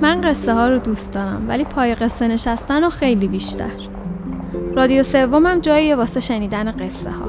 من 0.00 0.20
قصه 0.20 0.54
ها 0.54 0.68
رو 0.68 0.78
دوست 0.78 1.12
دارم 1.12 1.44
ولی 1.48 1.64
پای 1.64 1.94
قصه 1.94 2.28
نشستن 2.28 2.84
و 2.84 2.90
خیلی 2.90 3.28
بیشتر. 3.28 3.70
رادیو 4.74 5.02
سومم 5.02 5.60
جایی 5.60 5.94
واسه 5.94 6.20
شنیدن 6.20 6.70
قصه 6.70 7.10
ها. 7.10 7.26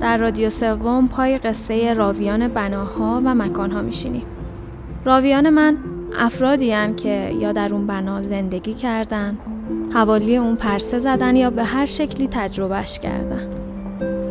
در 0.00 0.16
رادیو 0.16 0.50
سوم 0.50 1.08
پای 1.08 1.38
قصه 1.38 1.92
راویان 1.92 2.48
بناها 2.48 3.22
و 3.24 3.34
مکانها 3.34 3.82
میشینیم. 3.82 4.26
راویان 5.04 5.50
من 5.50 5.76
افرادی 6.18 6.94
که 6.96 7.34
یا 7.40 7.52
در 7.52 7.74
اون 7.74 7.86
بنا 7.86 8.22
زندگی 8.22 8.74
کردن 8.74 9.38
حوالی 9.94 10.36
اون 10.36 10.56
پرسه 10.56 10.98
زدن 10.98 11.36
یا 11.36 11.50
به 11.50 11.64
هر 11.64 11.86
شکلی 11.86 12.28
تجربهش 12.28 12.98
کردن. 12.98 13.63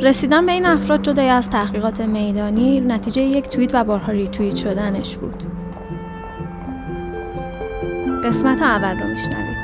رسیدن 0.04 0.46
به 0.46 0.52
این 0.52 0.66
افراد 0.66 1.02
جدای 1.02 1.30
از 1.30 1.50
تحقیقات 1.50 2.02
میدانی 2.02 2.80
نتیجه 2.80 3.22
یک 3.22 3.50
توییت 3.50 3.76
و 3.76 3.84
بارها 3.84 4.12
ریتوییت 4.12 4.56
شدنش 4.56 5.18
بود. 5.18 5.44
قسمت 8.24 8.62
اول 8.62 9.00
رو 9.00 9.08
میشنوید. 9.08 9.63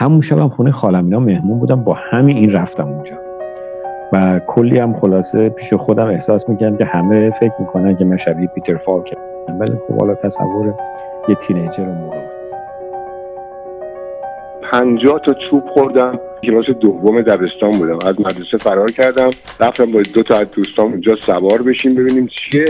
همون 0.00 0.20
شبم 0.20 0.48
خونه 0.48 0.72
خالم 0.72 1.04
اینا 1.04 1.20
مهمون 1.20 1.58
بودم 1.58 1.84
با 1.84 1.94
همین 1.94 2.36
این 2.36 2.52
رفتم 2.52 2.88
اونجا. 2.88 3.12
و 4.12 4.40
کلی 4.46 4.78
هم 4.78 4.94
خلاصه 4.94 5.48
پیش 5.48 5.74
خودم 5.74 6.06
احساس 6.06 6.48
می‌کنم 6.48 6.76
که 6.76 6.84
همه 6.84 7.30
فکر 7.30 7.52
می‌کنن 7.58 7.96
که 7.96 8.04
من 8.04 8.16
شبیه 8.16 8.46
پیتر 8.46 8.76
فالکم 8.76 9.16
ولی 9.60 9.72
خب 9.88 10.00
حالا 10.00 10.14
تصور 10.14 10.74
یه 11.28 11.34
تینیجر 11.34 11.84
رو 11.84 11.92
موقع 11.92 12.16
پنجاه 14.72 15.20
تا 15.26 15.34
چوب 15.50 15.64
خوردم 15.74 16.18
کلاس 16.44 16.64
دوم 16.80 17.22
دبستان 17.22 17.78
بودم. 17.78 18.08
از 18.08 18.20
مدرسه 18.20 18.56
فرار 18.56 18.90
کردم 18.90 19.30
رفتم 19.60 19.92
با 19.92 20.02
دو 20.14 20.22
تا 20.22 20.36
از 20.36 20.50
دوستان 20.50 20.86
اونجا 20.86 21.16
سوار 21.16 21.62
بشیم 21.62 21.94
ببینیم 21.94 22.26
چیه. 22.26 22.64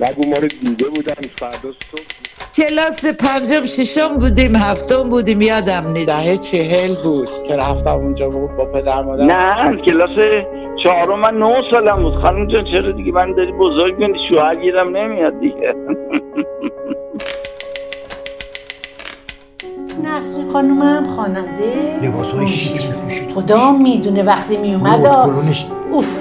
نگو 0.00 0.30
ما 0.30 0.36
رو 0.42 0.48
دیده 0.48 0.84
بودن 0.84 1.14
فردا 1.38 1.72
صبح. 1.90 2.31
کلاس 2.54 3.06
پنجم 3.06 3.64
ششم 3.64 4.18
بودیم 4.18 4.56
هفتم 4.56 5.08
بودیم 5.08 5.40
یادم 5.40 5.88
نیست. 5.92 6.06
دهه 6.06 6.36
چهل 6.36 6.94
بود 7.04 7.28
که 7.48 7.56
رفتم 7.56 7.90
اونجا 7.90 8.28
بود 8.28 8.56
با 8.56 8.64
پدر 8.64 9.02
مادر. 9.02 9.24
نه 9.24 9.76
کلاس 9.86 10.10
چهارم 10.84 11.20
من 11.20 11.38
نه 11.38 11.54
سالم 11.70 12.02
بود. 12.02 12.14
خانم 12.14 12.46
جان 12.46 12.64
چرا 12.64 12.92
دیگه 12.92 13.12
من 13.12 13.34
داری 13.34 13.52
بزرگ 13.52 13.98
میدی 13.98 14.18
شوهر 14.28 14.56
گیرم 14.56 14.96
نمیاد 14.96 15.40
دیگه. 15.40 15.74
نسرین 20.04 20.50
خانومم 20.52 21.06
خواننده. 21.14 22.00
لباس 22.02 22.26
های 22.26 22.48
شیک 22.48 22.86
میپوشید. 22.86 23.30
خدا 23.30 23.72
می‌دونه 23.72 24.22
وقتی 24.22 24.56
میومد 24.56 25.06
اوف 25.92 26.16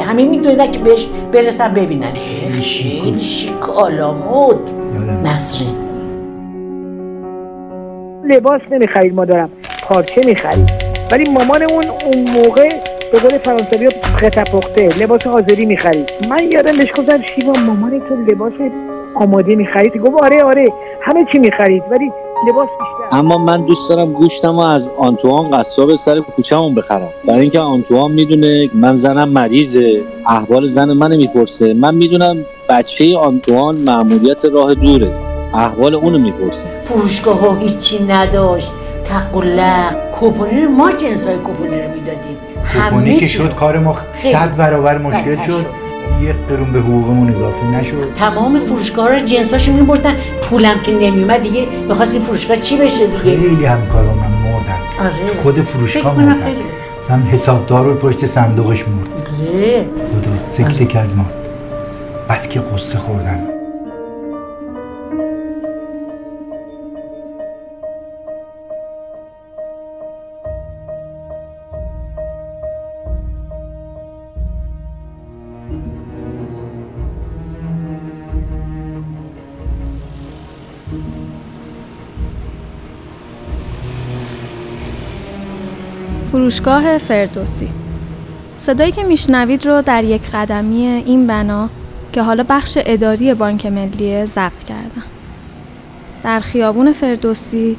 همه 0.00 0.24
می‌دونه 0.24 0.70
که 0.70 0.78
بهش 0.78 1.06
برسن 1.32 1.74
ببینن. 1.74 2.12
خیلی 2.14 3.20
شیک 3.20 3.68
آلامود. 3.68 4.75
نسرین 5.24 5.74
لباس 8.24 8.60
نمی‌خرید 8.70 9.14
مادرم. 9.14 9.50
پارچه 9.88 10.20
می‌خرید. 10.26 10.70
ولی 11.12 11.24
مامانمون 11.32 11.84
اون 12.04 12.30
موقع 12.36 12.68
به 13.12 13.18
قول 13.18 13.38
فرانسوی 13.38 13.86
ها 13.86 14.42
پخته 14.52 14.88
لباس 15.02 15.26
حاضری 15.26 15.66
می‌خرید. 15.66 16.10
من 16.30 16.38
یادم 16.52 16.72
بهش 16.72 16.90
گفتم 16.90 17.22
شیوا 17.22 17.52
مامان 17.66 18.00
تو 18.08 18.14
لباس 18.32 18.52
آماده 19.14 19.54
می‌خرید؟ 19.54 19.96
گفت 19.96 20.22
آره 20.22 20.42
آره 20.42 20.72
همه 21.02 21.26
چی 21.32 21.38
می‌خرید 21.38 21.82
ولی 21.90 22.12
لباس 22.48 22.68
اما 23.12 23.38
من 23.38 23.64
دوست 23.64 23.88
دارم 23.88 24.12
گوشتم 24.12 24.58
از 24.58 24.90
آنتوان 24.98 25.50
قصاب 25.50 25.96
سر 25.96 26.20
کوچه‌مون 26.20 26.74
بخرم. 26.74 27.08
برای 27.28 27.40
اینکه 27.40 27.60
آنتوان 27.60 28.12
می‌دونه 28.12 28.70
من 28.74 28.96
زنم 28.96 29.28
مریضه. 29.28 30.02
احوال 30.26 30.66
زن 30.66 30.92
من 30.92 31.16
می‌پرسه. 31.16 31.74
من 31.74 31.94
می‌دونم 31.94 32.44
بچه 32.68 33.16
آنتوان 33.16 33.76
معمولیت 33.76 34.44
راه 34.44 34.74
دوره. 34.74 35.12
احوال 35.54 35.94
اونو 35.94 36.18
می‌پرسه. 36.18 36.68
فروشگاه 36.84 37.40
ها 37.40 37.54
هیچی 37.54 38.04
نداشت. 38.04 38.70
تقلق 39.04 40.10
کوپونی 40.12 40.62
رو 40.62 40.70
ما 40.70 40.92
جنس 40.92 41.26
های 41.26 41.36
کوپونی 41.36 41.70
رو 41.70 41.90
می‌دادیم. 41.90 42.36
همه 42.64 43.16
که 43.16 43.26
شد 43.26 43.54
کار 43.54 43.78
ما 43.78 43.96
صد 44.32 44.56
برابر 44.56 44.98
مشکل 44.98 45.36
شد. 45.46 45.85
یک 46.22 46.36
قرون 46.48 46.72
به 46.72 46.80
حقوقمون 46.80 47.30
اضافه 47.30 47.66
نشد. 47.66 48.12
تمام 48.14 48.58
فروشگاه 48.58 49.08
رو 49.08 49.18
جنساشو 49.18 49.72
میبردن. 49.72 50.14
پولم 50.42 50.80
که 50.80 50.92
نمیومد 50.92 51.42
دیگه 51.42 51.66
می‌خواستیم 51.88 52.22
فروشگاه 52.22 52.56
چی 52.56 52.76
بشه 52.76 53.06
دیگه؟ 53.06 53.18
خیلی 53.18 53.64
همکارا 53.64 54.14
من 54.14 54.50
مردن. 54.50 54.78
آره. 55.00 55.38
خود 55.42 55.62
فروشگاه 55.62 56.20
مردن. 56.20 56.54
مثلا 57.02 57.18
حسابدار 57.32 57.84
رو 57.84 57.94
پشت 57.94 58.26
صندوقش 58.26 58.78
مرد. 58.88 59.08
آره. 59.52 59.84
خدا 60.12 60.50
سکته 60.50 60.84
کرد 60.84 61.16
ما. 61.16 61.24
بس 62.28 62.48
که 62.48 62.60
قصه 62.60 62.98
خوردن. 62.98 63.55
فروشگاه 86.26 86.98
فردوسی. 86.98 87.68
صدایی 88.56 88.92
که 88.92 89.02
میشنوید 89.02 89.66
رو 89.66 89.82
در 89.82 90.04
یک 90.04 90.30
قدمی 90.30 90.86
این 90.86 91.26
بنا 91.26 91.68
که 92.12 92.22
حالا 92.22 92.44
بخش 92.48 92.78
اداری 92.86 93.34
بانک 93.34 93.66
ملی 93.66 94.26
ضبط 94.26 94.62
کردم. 94.64 95.02
در 96.22 96.40
خیابون 96.40 96.92
فردوسی 96.92 97.76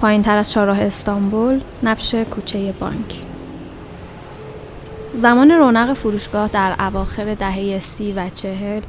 پایین 0.00 0.22
تر 0.22 0.36
از 0.36 0.52
چهارراه 0.52 0.80
استانبول 0.80 1.60
نبش 1.82 2.14
کوچه 2.14 2.72
بانک. 2.80 3.20
زمان 5.14 5.50
رونق 5.50 5.92
فروشگاه 5.92 6.48
در 6.48 6.74
اواخر 6.78 7.34
دهه 7.34 7.78
سی 7.78 8.12
و 8.12 8.28
چهل 8.28 8.80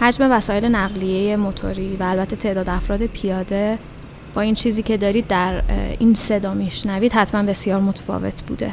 حجم 0.00 0.32
وسایل 0.32 0.64
نقلیه 0.64 1.36
موتوری 1.36 1.96
و 2.00 2.02
البته 2.02 2.36
تعداد 2.36 2.68
افراد 2.68 3.02
پیاده 3.02 3.78
با 4.34 4.40
این 4.40 4.54
چیزی 4.54 4.82
که 4.82 4.96
دارید 4.96 5.26
در 5.26 5.62
این 5.98 6.14
صدا 6.14 6.54
میشنوید 6.54 7.12
حتما 7.12 7.42
بسیار 7.42 7.80
متفاوت 7.80 8.42
بوده. 8.42 8.72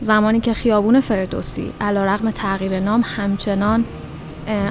زمانی 0.00 0.40
که 0.40 0.54
خیابون 0.54 1.00
فردوسی 1.00 1.72
علا 1.80 2.04
رقم 2.04 2.30
تغییر 2.30 2.80
نام 2.80 3.04
همچنان 3.16 3.84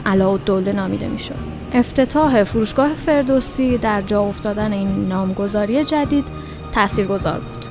علا 0.06 0.38
دوله 0.38 0.72
نامیده 0.72 1.08
می‌شد. 1.08 1.36
افتتاح 1.74 2.44
فروشگاه 2.44 2.94
فردوسی 2.94 3.78
در 3.78 4.02
جا 4.02 4.22
افتادن 4.22 4.74
این 4.74 5.08
نامگذاری 5.08 5.84
جدید 5.84 6.28
تاثیرگذار 6.74 7.40
بود. 7.40 7.66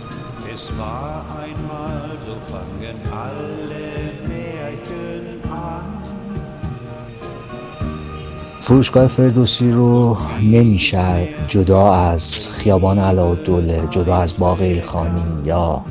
فروشگاه 8.64 9.06
فردوسی 9.06 9.70
رو 9.70 10.16
نمیشه 10.43 11.28
جدا 11.46 11.93
از 11.93 12.49
خیابان 12.49 12.99
علاءالدوله 12.99 13.82
جدا 13.90 14.16
از 14.16 14.34
باغ 14.38 14.61
ایلخانی 14.61 15.22
یا 15.44 15.84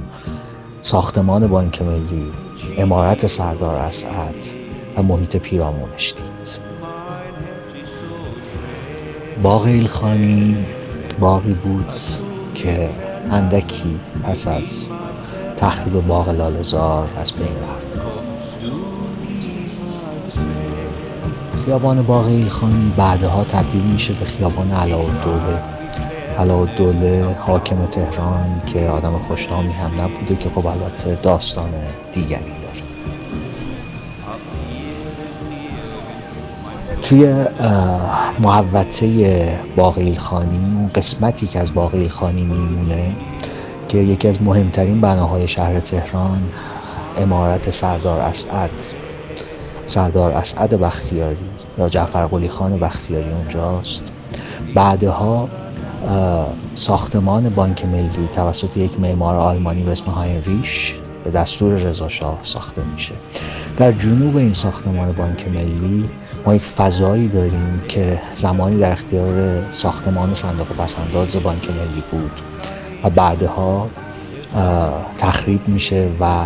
ساختمان 0.82 1.48
بانک 1.48 1.82
ملی. 1.82 2.26
امارت 2.78 3.28
سردار 3.28 3.76
اسعد 3.76 4.36
و 4.98 5.04
محیط 5.04 5.38
پیرامونش 5.38 6.14
دید. 6.14 6.60
باغ 9.44 9.64
ایلخانی 9.64 10.66
باقی 11.20 11.54
بود 11.54 11.94
که 12.56 12.90
اندکی 13.32 14.00
پس 14.24 14.48
از 14.48 14.92
تخریب 15.56 16.08
باغ 16.08 16.30
لالزار 16.30 17.10
از 17.18 17.34
بین 17.34 17.48
رفت. 17.48 18.23
خیابان 21.66 22.02
باغ 22.02 22.26
ایلخانی 22.26 22.94
بعدها 22.98 23.44
تبدیل 23.44 23.82
میشه 23.84 24.14
به 24.14 24.26
خیابان 24.26 24.72
علاءالدوله. 24.72 25.60
علاءالدوله 26.40 27.36
حاکم 27.40 27.86
تهران 27.86 28.62
که 28.66 28.90
آدم 28.90 29.20
خوشنامی 29.20 29.72
هم 29.72 30.02
نبوده 30.02 30.36
که 30.36 30.50
خب 30.50 30.68
البته 30.68 31.16
داستان 31.16 31.70
دیگری 32.12 32.44
داره. 32.62 32.84
توی 37.02 37.46
محوطه 38.40 39.60
باغ 39.76 39.98
ایلخانی 39.98 40.76
اون 40.76 40.90
قسمتی 40.96 41.48
که 41.48 41.60
از 41.60 41.74
باغ 41.74 41.96
ایلخانی 41.96 42.44
میمونه 42.44 43.16
که 43.90 43.98
یکی 43.98 44.28
از 44.28 44.42
مهمترین 44.42 45.02
بناهای 45.02 45.48
شهر 45.48 45.80
تهران 45.80 46.44
امارت 47.18 47.70
سردار 47.70 48.20
اسعد. 48.20 49.03
سردار 49.86 50.32
اسعد 50.32 50.74
بختیاری 50.74 51.50
یا 51.78 51.90
جعفر 51.90 52.26
قلی 52.26 52.50
خان 52.50 52.80
بختیاری 52.80 53.32
اونجاست. 53.32 54.14
بعدها 54.76 55.50
ساختمان 56.74 57.50
بانک 57.50 57.86
ملی 57.86 58.28
توسط 58.32 58.78
یک 58.78 59.00
معمار 59.00 59.36
آلمانی 59.36 59.84
به 59.84 59.92
اسم 59.92 60.12
هاینریش 60.12 60.96
به 61.24 61.32
دستور 61.32 61.74
رضا 61.74 62.08
شاه 62.08 62.40
ساخته 62.42 62.84
میشه. 62.94 63.14
در 63.78 63.92
جنوب 63.92 64.38
این 64.38 64.54
ساختمان 64.54 65.12
بانک 65.12 65.48
ملی 65.48 66.10
ما 66.46 66.56
یک 66.56 66.62
فضایی 66.62 67.28
داریم 67.28 67.82
که 67.88 68.20
زمانی 68.34 68.76
در 68.76 68.92
اختیار 68.92 69.70
ساختمان 69.70 70.34
صندوق 70.34 70.68
پسنداز 70.68 71.36
بانک 71.36 71.70
ملی 71.70 72.04
بود 72.12 72.42
و 73.04 73.10
بعدها 73.10 73.90
تخریب 75.18 75.68
میشه 75.68 76.10
و 76.20 76.46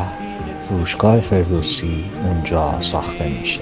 فروشگاه 0.67 1.19
فردوسی 1.19 2.05
اونجا 2.25 2.81
ساخته 2.81 3.29
میشه. 3.29 3.61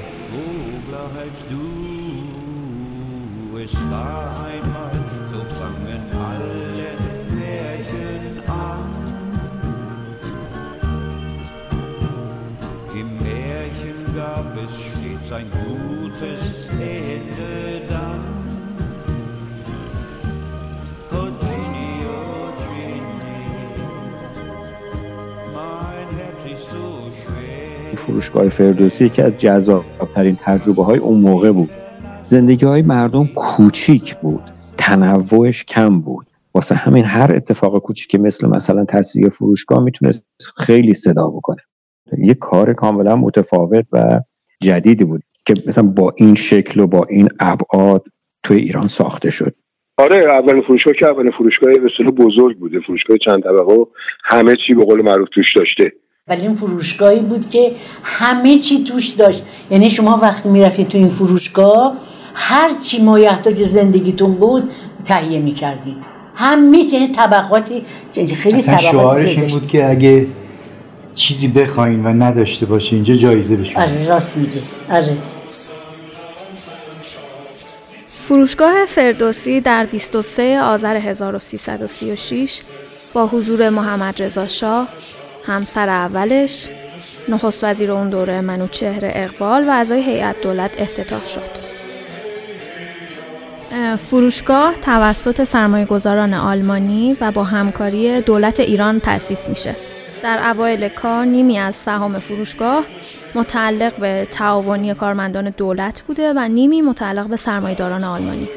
فروشگاه 28.15 28.50
فردوسی 28.50 29.09
که 29.09 29.23
از 29.23 29.38
جذابترین 29.38 30.38
تجربه 30.41 30.83
های 30.83 31.00
اون 31.00 31.19
موقع 31.19 31.51
بود. 31.51 31.69
زندگی 32.23 32.65
های 32.65 32.81
مردم 32.81 33.27
کوچیک 33.35 34.15
بود. 34.15 34.41
تنوعش 34.77 35.63
کم 35.63 36.00
بود. 36.01 36.25
واسه 36.53 36.75
همین 36.75 37.03
هر 37.03 37.35
اتفاق 37.35 37.79
کوچیکی 37.79 38.17
مثل 38.17 38.47
مثلا 38.47 38.85
تصدیق 38.85 39.29
فروشگاه 39.29 39.83
می‌تونست 39.83 40.23
خیلی 40.57 40.94
صدا 40.94 41.27
بکنه. 41.27 41.62
یه 42.17 42.33
کار 42.33 42.73
کاملا 42.73 43.15
متفاوت 43.15 43.85
و 43.91 44.19
جدیدی 44.62 45.03
بود 45.03 45.21
که 45.45 45.53
مثلا 45.67 45.83
با 45.83 46.13
این 46.17 46.35
شکل 46.35 46.79
و 46.79 46.88
با 46.88 47.06
این 47.09 47.29
ابعاد 47.39 48.03
توی 48.44 48.57
ایران 48.57 48.88
ساخته 48.88 49.29
شد. 49.29 49.56
آره 49.97 50.33
اولین 50.33 50.62
فروشگاه 50.62 50.94
که 51.00 51.07
اولین 51.07 51.31
فروشگاه 51.31 51.73
به 51.73 52.12
بزرگ 52.12 52.57
بوده. 52.57 52.79
فروشگاه 52.79 53.17
چند 53.17 53.44
طبقه 53.44 53.85
همه 54.23 54.56
چی 54.67 54.73
به 54.73 54.85
قول 54.85 55.01
معروف 55.01 55.29
توش 55.29 55.45
داشته. 55.56 55.91
ولی 56.27 56.42
این 56.42 56.56
فروشگاهی 56.56 57.19
بود 57.19 57.50
که 57.50 57.75
همه 58.04 58.57
چی 58.57 58.83
توش 58.83 59.10
داشت. 59.10 59.44
یعنی 59.72 59.89
شما 59.89 60.18
وقتی 60.22 60.50
می‌رفتید 60.50 60.88
تو 60.88 60.98
این 60.98 61.10
فروشگاه 61.10 61.98
هر 62.33 62.72
چی 62.83 63.01
مایحتاج 63.01 63.63
زندگیتون 63.63 64.33
بود 64.33 64.72
تهیه 65.06 65.39
می‌کردید 65.39 65.98
همه 66.36 66.86
چی 66.86 66.98
یعنی 66.98 67.07
طبقاتی 67.07 67.83
خیلی 68.13 68.62
طبقاتی 68.62 68.86
شعارش 68.86 69.38
این 69.38 69.48
بود 69.48 69.68
که 69.68 69.89
اگه 69.89 70.27
چیزی 71.13 71.48
بخواین 71.48 72.04
و 72.04 72.07
نداشته 72.07 72.66
باشه 72.66 72.95
اینجا 72.95 73.16
جایزه 73.16 73.56
بشه 73.56 73.80
آره 73.80 74.07
راست 74.07 74.38
میگه 74.38 74.62
آره. 74.89 75.18
فروشگاه 78.07 78.86
فردوسی 78.88 79.62
در 79.62 79.86
23 79.86 80.62
آذر 80.62 80.95
1336 80.95 82.62
با 83.13 83.27
حضور 83.27 83.69
محمد 83.69 84.22
رضا 84.22 84.48
شاه 84.48 84.88
همسر 85.47 85.89
اولش 85.89 86.69
نخست 87.30 87.63
وزیر 87.63 87.92
اون 87.92 88.09
دوره 88.09 88.42
منوچهر 88.42 89.00
اقبال 89.03 89.68
و 89.68 89.71
اعضای 89.71 90.01
هیئت 90.03 90.42
دولت 90.42 90.81
افتتاح 90.81 91.25
شد. 91.25 91.65
فروشگاه 93.97 94.74
توسط 94.81 95.44
سرمایه 95.44 95.86
گذاران 95.86 96.33
آلمانی 96.33 97.18
و 97.21 97.31
با 97.31 97.44
همکاری 97.44 98.21
دولت 98.21 98.59
ایران 98.59 99.00
تأسیس 99.00 99.50
میشه. 99.50 99.75
در 100.24 100.50
اوایل 100.50 100.88
کار 100.88 101.25
نیمی 101.25 101.59
از 101.59 101.75
سهام 101.75 102.19
فروشگاه 102.19 102.83
متعلق 103.36 103.95
به 103.95 104.27
تعاونی 104.31 104.94
کارمندان 104.94 105.50
دولت 105.50 106.01
بوده 106.01 106.33
و 106.36 106.39
نیمی 106.39 106.81
متعلق 106.81 107.27
به 107.27 107.38
سرمایه‌داران 107.38 108.03
آلمانی. 108.03 108.48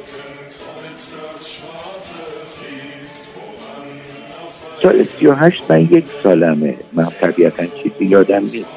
سال 4.82 5.02
38 5.02 5.62
من 5.68 5.80
یک 5.80 6.04
سالمه 6.22 6.76
من 6.92 7.06
طبیعتا 7.20 7.64
چیزی 7.66 8.04
یادم 8.04 8.40
نیست 8.40 8.68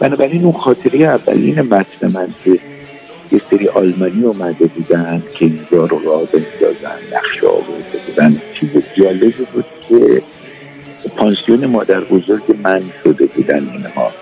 بنابراین 0.00 0.44
اون 0.44 0.52
خاطره 0.52 0.98
اولین 0.98 1.60
متن 1.60 2.12
من 2.14 2.28
که 2.44 2.58
یه 3.32 3.40
سری 3.50 3.68
آلمانی 3.68 4.24
اومده 4.24 4.66
بودن 4.66 5.22
که 5.34 5.44
اینجا 5.44 5.86
رو 5.86 5.98
را 6.04 6.18
بندازن 6.18 6.98
نقشه 7.12 7.46
آورده 7.46 7.98
بودن 8.06 8.42
چیز 8.60 8.70
جالبی 8.96 9.46
بود 9.52 9.64
که 9.88 10.22
پانسیون 11.16 11.66
مادر 11.66 12.00
بزرگ 12.00 12.42
من 12.62 12.82
شده 13.04 13.26
بودن 13.26 13.68
اینها 13.68 14.12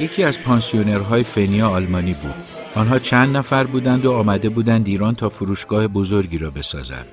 یکی 0.00 0.24
از 0.24 0.40
پانسیونرهای 0.40 1.22
فنیا 1.22 1.68
آلمانی 1.68 2.12
بود. 2.12 2.44
آنها 2.74 2.98
چند 2.98 3.36
نفر 3.36 3.64
بودند 3.64 4.06
و 4.06 4.12
آمده 4.12 4.48
بودند 4.48 4.88
ایران 4.88 5.14
تا 5.14 5.28
فروشگاه 5.28 5.88
بزرگی 5.88 6.38
را 6.38 6.50
بسازند. 6.50 7.06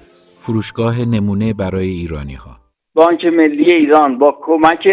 فروشگاه 0.45 0.95
نمونه 1.05 1.53
برای 1.53 1.87
ایرانی 1.87 2.33
ها 2.33 2.51
بانک 2.93 3.25
ملی 3.25 3.73
ایران 3.73 4.17
با 4.17 4.37
کمک 4.41 4.87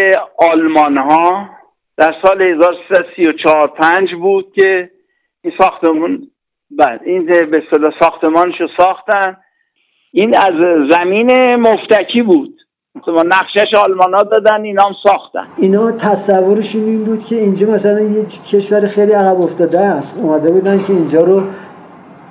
آلمان 0.51 0.97
ها 0.97 1.49
در 1.97 2.15
سال 2.25 2.41
1334 2.41 3.67
5 3.67 4.09
بود 4.21 4.53
که 4.55 4.89
این 5.43 5.53
ساختمون 5.57 6.27
بعد 6.71 7.01
این 7.05 7.25
به 7.25 7.63
اصطلاح 7.65 7.91
ساختمانش 7.99 8.61
رو 8.61 8.67
ساختن. 8.77 9.37
این 10.11 10.37
از 10.37 10.53
زمین 10.91 11.55
مفتکی 11.55 12.21
بود. 12.21 12.59
مثلا 12.95 13.23
نقشش 13.23 13.73
آلمان 13.77 14.13
ها 14.13 14.23
دادن 14.23 14.63
اینا 14.63 14.83
هم 14.83 14.93
ساختن. 15.03 15.47
اینا 15.57 15.91
تصورشون 15.91 16.83
این 16.83 17.03
بود 17.03 17.23
که 17.23 17.35
اینجا 17.35 17.67
مثلا 17.67 18.01
یه 18.01 18.25
کشور 18.25 18.87
خیلی 18.87 19.11
عقب 19.11 19.43
افتاده 19.43 19.79
است. 19.79 20.17
اومده 20.17 20.51
بودن 20.51 20.77
که 20.77 20.93
اینجا 20.93 21.21
رو 21.21 21.43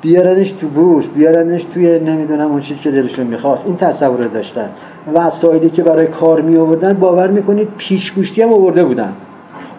بیارنش 0.03 0.53
تو 0.53 0.69
بورس 0.69 1.09
بیارنش 1.09 1.65
توی 1.65 1.99
نمی‌دونم 1.99 2.51
اون 2.51 2.61
چیزی 2.61 2.81
که 2.81 2.91
دلشون 2.91 3.27
می‌خواست. 3.27 3.67
این 3.67 3.77
تصور 3.77 4.27
داشتن. 4.27 4.71
وسایلی 5.15 5.71
که 5.71 5.83
برای 5.83 6.07
کار 6.07 6.41
می 6.41 6.57
آوردن 6.57 6.93
باور 6.93 7.29
می‌کنید 7.29 7.69
پیشگوشتی 7.77 8.43
هم 8.43 8.53
آورده 8.53 8.85
بودن. 8.85 9.13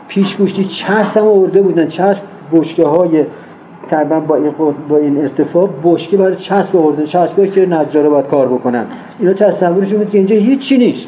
پیشگوشتی 0.07 0.63
چسب 0.63 1.17
هم 1.17 1.27
آورده 1.27 1.61
بودن. 1.61 1.87
چسب 1.87 2.23
بشکه 2.51 2.85
های 2.85 3.25
تقریبا 3.89 4.19
با 4.19 4.35
این 4.35 4.53
با 4.89 4.97
این 4.97 5.21
ارتفاع 5.21 5.69
بشکه 5.83 6.17
برای 6.17 6.35
چسب 6.35 6.75
آوردن. 6.75 7.05
چسبی 7.05 7.49
که 7.49 7.65
نجاره 7.65 8.09
باید 8.09 8.27
کار 8.27 8.47
بکنن. 8.47 8.85
اینا 9.19 9.33
تصورشون 9.33 9.97
بود 9.97 10.09
که 10.09 10.17
اینجا 10.17 10.35
هیچی 10.35 10.77
نیست. 10.77 11.07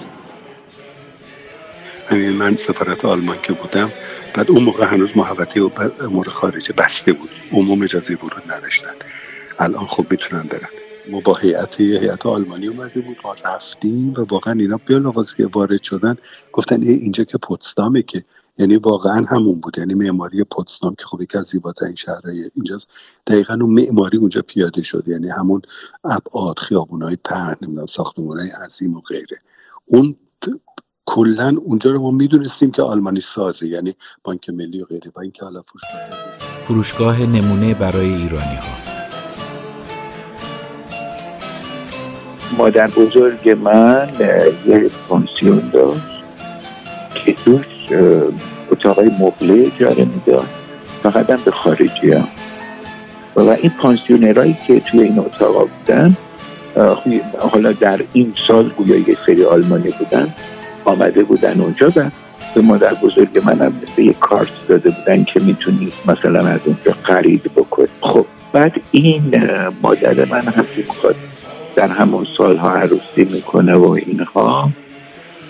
من 2.40 2.56
سفارت 2.56 3.06
آلمان 3.06 3.36
که 3.44 3.54
بودم 3.54 3.92
بعد 4.36 4.52
اون 4.52 4.64
موقع 4.64 4.86
هنوز 4.86 5.18
محوطه 5.18 5.62
و 5.62 5.70
امور 6.02 6.30
خارجه 6.30 6.74
بسته 6.74 7.14
بود. 7.14 7.30
عموم 7.52 7.84
اجازه 7.84 8.14
ورود 8.14 8.52
نداشتن. 8.52 8.94
الان 9.60 9.86
خب 9.86 10.06
می‌تونن 10.12 10.44
برن. 10.44 10.70
ما 11.12 11.20
با 11.20 11.34
هیئت 11.34 11.82
هیئت 11.82 12.26
آلمانی 12.26 12.68
اومده 12.68 13.02
بود 13.02 13.18
ما 13.24 13.36
رفتیم 13.46 14.14
و 14.18 14.22
واقعا 14.22 14.54
اینا 14.54 14.78
بیان 14.78 15.26
که 15.38 15.46
وارد 15.46 15.84
شدن 15.84 16.18
گفتن 16.52 16.82
ای 16.82 16.94
اینجا 16.94 17.24
که 17.24 17.38
پوتسدامه 17.38 18.02
که 18.02 18.24
یعنی 18.58 18.76
واقعا 18.76 19.26
همون 19.30 19.62
بود. 19.62 19.78
یعنی 19.78 19.94
معماری 19.94 20.44
پوتسدام 20.44 20.96
که 20.96 21.06
خب 21.06 21.22
یکی 21.22 21.38
از 21.38 21.46
زیباترین 21.46 21.96
شهرهای 21.96 22.52
اینجاست. 22.56 22.88
دقیقا 23.28 23.54
اون 23.54 23.74
معماری 23.74 24.18
اونجا 24.18 24.42
پیاده 24.42 24.84
شد. 24.84 25.04
یعنی 25.08 25.30
همون 25.30 25.62
ابعاد 26.04 26.60
خیابونای 26.60 27.16
پهن 27.16 27.56
نمی‌دونم 27.62 27.86
ساختمانهای 27.86 28.50
عظیم 28.50 28.96
و 28.96 29.02
غیره. 29.02 29.42
اون 29.86 30.16
کلا 31.06 31.58
اونجا 31.64 31.92
رو 31.92 32.02
ما 32.02 32.12
می‌دونستیم 32.12 32.72
که 32.72 32.82
آلمانی 32.82 33.22
سازه 33.22 33.68
یعنی 33.68 33.96
بانک 34.24 34.50
ملی 34.50 34.82
و 34.82 34.86
غیره. 34.86 35.12
و 35.16 35.20
اینکه 35.20 35.46
حالا 35.46 35.62
فروشگاه 35.62 36.10
فروشگاه 36.62 37.22
نمونه 37.22 37.74
برای 37.74 38.14
ایرانی 38.14 38.56
ها 38.56 38.76
مادر 42.58 42.88
بزرگ 42.88 43.50
من 43.50 44.10
یه 44.68 44.90
پانسیون 45.10 45.70
داشت 45.74 46.24
که 47.16 47.34
توش 47.34 47.66
اتاقای 48.72 49.12
مبله 49.20 49.72
اجاره 49.76 50.06
می‌داد. 50.06 50.48
فقط 51.04 51.30
هم 51.30 51.40
به 51.46 51.52
خارجی 51.52 52.12
هم. 52.12 52.28
و 53.36 53.40
این 53.50 53.72
پانسیونرهایی 53.82 54.58
که 54.68 54.80
توی 54.80 55.02
این 55.02 55.20
اتاق 55.20 55.70
بودن 55.80 56.18
حالا 57.40 57.72
در 57.72 58.02
این 58.14 58.34
سال 58.48 58.70
گویا 58.70 58.98
یه 58.98 59.18
سری 59.26 59.46
آلمانی 59.46 59.92
بودن. 60.00 60.34
آمده 60.86 61.24
بودن 61.24 61.62
اونجا 61.62 61.92
و 61.96 62.10
به 62.56 62.62
مادر 62.62 62.94
بزرگ 62.94 63.42
منم 63.46 63.74
مثل 63.84 64.02
یه 64.02 64.14
کارت 64.14 64.68
داده 64.68 64.90
بودن 64.90 65.24
که 65.24 65.40
می‌تونید 65.40 65.94
مثلا 66.08 66.48
از 66.48 66.60
اونجا 66.66 66.92
خرید 67.04 67.44
بکنید 67.44 67.90
خب 68.02 68.26
بعد 68.54 68.74
این 68.92 69.44
مادر 69.82 70.26
من 70.26 70.42
هم 70.42 70.66
می‌خواد 70.78 71.16
در 71.76 71.88
همون 71.88 72.28
سالها 72.38 72.76
عروسی 72.76 73.24
می‌کنه 73.32 73.76
و 73.76 73.86
اینها. 74.06 74.70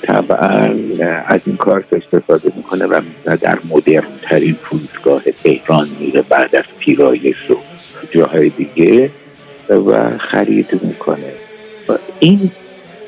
طبعا 0.02 0.76
از 1.28 1.42
این 1.46 1.58
کارت 1.58 1.94
استفاده 1.94 2.52
می‌کنه 2.56 2.86
و 2.86 3.02
در 3.42 3.60
مدرن 3.70 4.08
ترین 4.22 4.56
فرودگاه 4.62 5.22
تهران 5.44 5.88
میره 6.00 6.22
بعد 6.22 6.56
از 6.56 6.64
پیرایش 6.80 7.52
و 7.52 7.56
جاهای 8.12 8.50
دیگه 8.50 9.10
و 9.70 10.18
خرید 10.18 10.80
می‌کنه. 10.84 11.34
و 11.90 11.94
این 12.20 12.52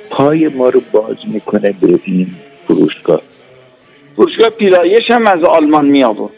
پای 0.10 0.48
ما 0.48 0.70
رو 0.70 0.82
باز 0.92 1.18
می‌کنه 1.34 1.76
به 1.82 2.00
این 2.06 2.28
فروشگاه. 2.68 3.22
فروشگاه 4.16 4.50
پیرایش 4.50 5.12
هم 5.12 5.28
از 5.28 5.44
آلمان 5.44 5.86
می 5.86 6.04
آورد 6.04 6.34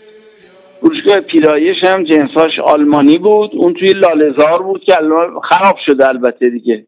فروشگاه 0.81 1.19
پیرایش 1.19 1.77
هم 1.83 2.03
جنساش 2.03 2.59
آلمانی 2.59 3.17
بود 3.17 3.51
اون 3.53 3.73
توی 3.73 3.89
لالزار 3.89 4.63
بود 4.63 4.83
که 4.83 4.93
خراب 5.43 5.77
شده 5.85 6.09
البته 6.09 6.49
دیگه. 6.49 6.87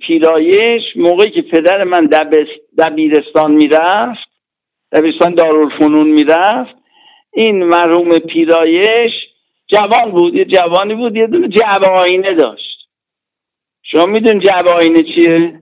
پیرایش 0.00 0.82
موقعی 0.96 1.30
که 1.30 1.42
پدر 1.42 1.84
من 1.84 2.08
دبیرستان 2.78 3.52
می‌رفت 3.52 4.28
دبیرستان 4.92 5.34
دارالفنون 5.34 6.08
می‌رفت 6.08 6.74
این 7.32 7.64
مرحوم 7.64 8.18
پیرایش 8.18 9.12
جوان 9.66 10.10
بود 10.10 10.34
یه 10.34 10.44
جوانی 10.44 10.94
بود 10.94 11.16
یه 11.16 11.26
دونه 11.26 11.48
جعبه 11.48 11.86
آینه 11.86 12.34
داشت. 12.34 12.63
شما 13.94 14.06
میدون 14.06 14.40
جعبه 14.40 14.72
آینه 14.72 15.02
چیه؟ 15.02 15.60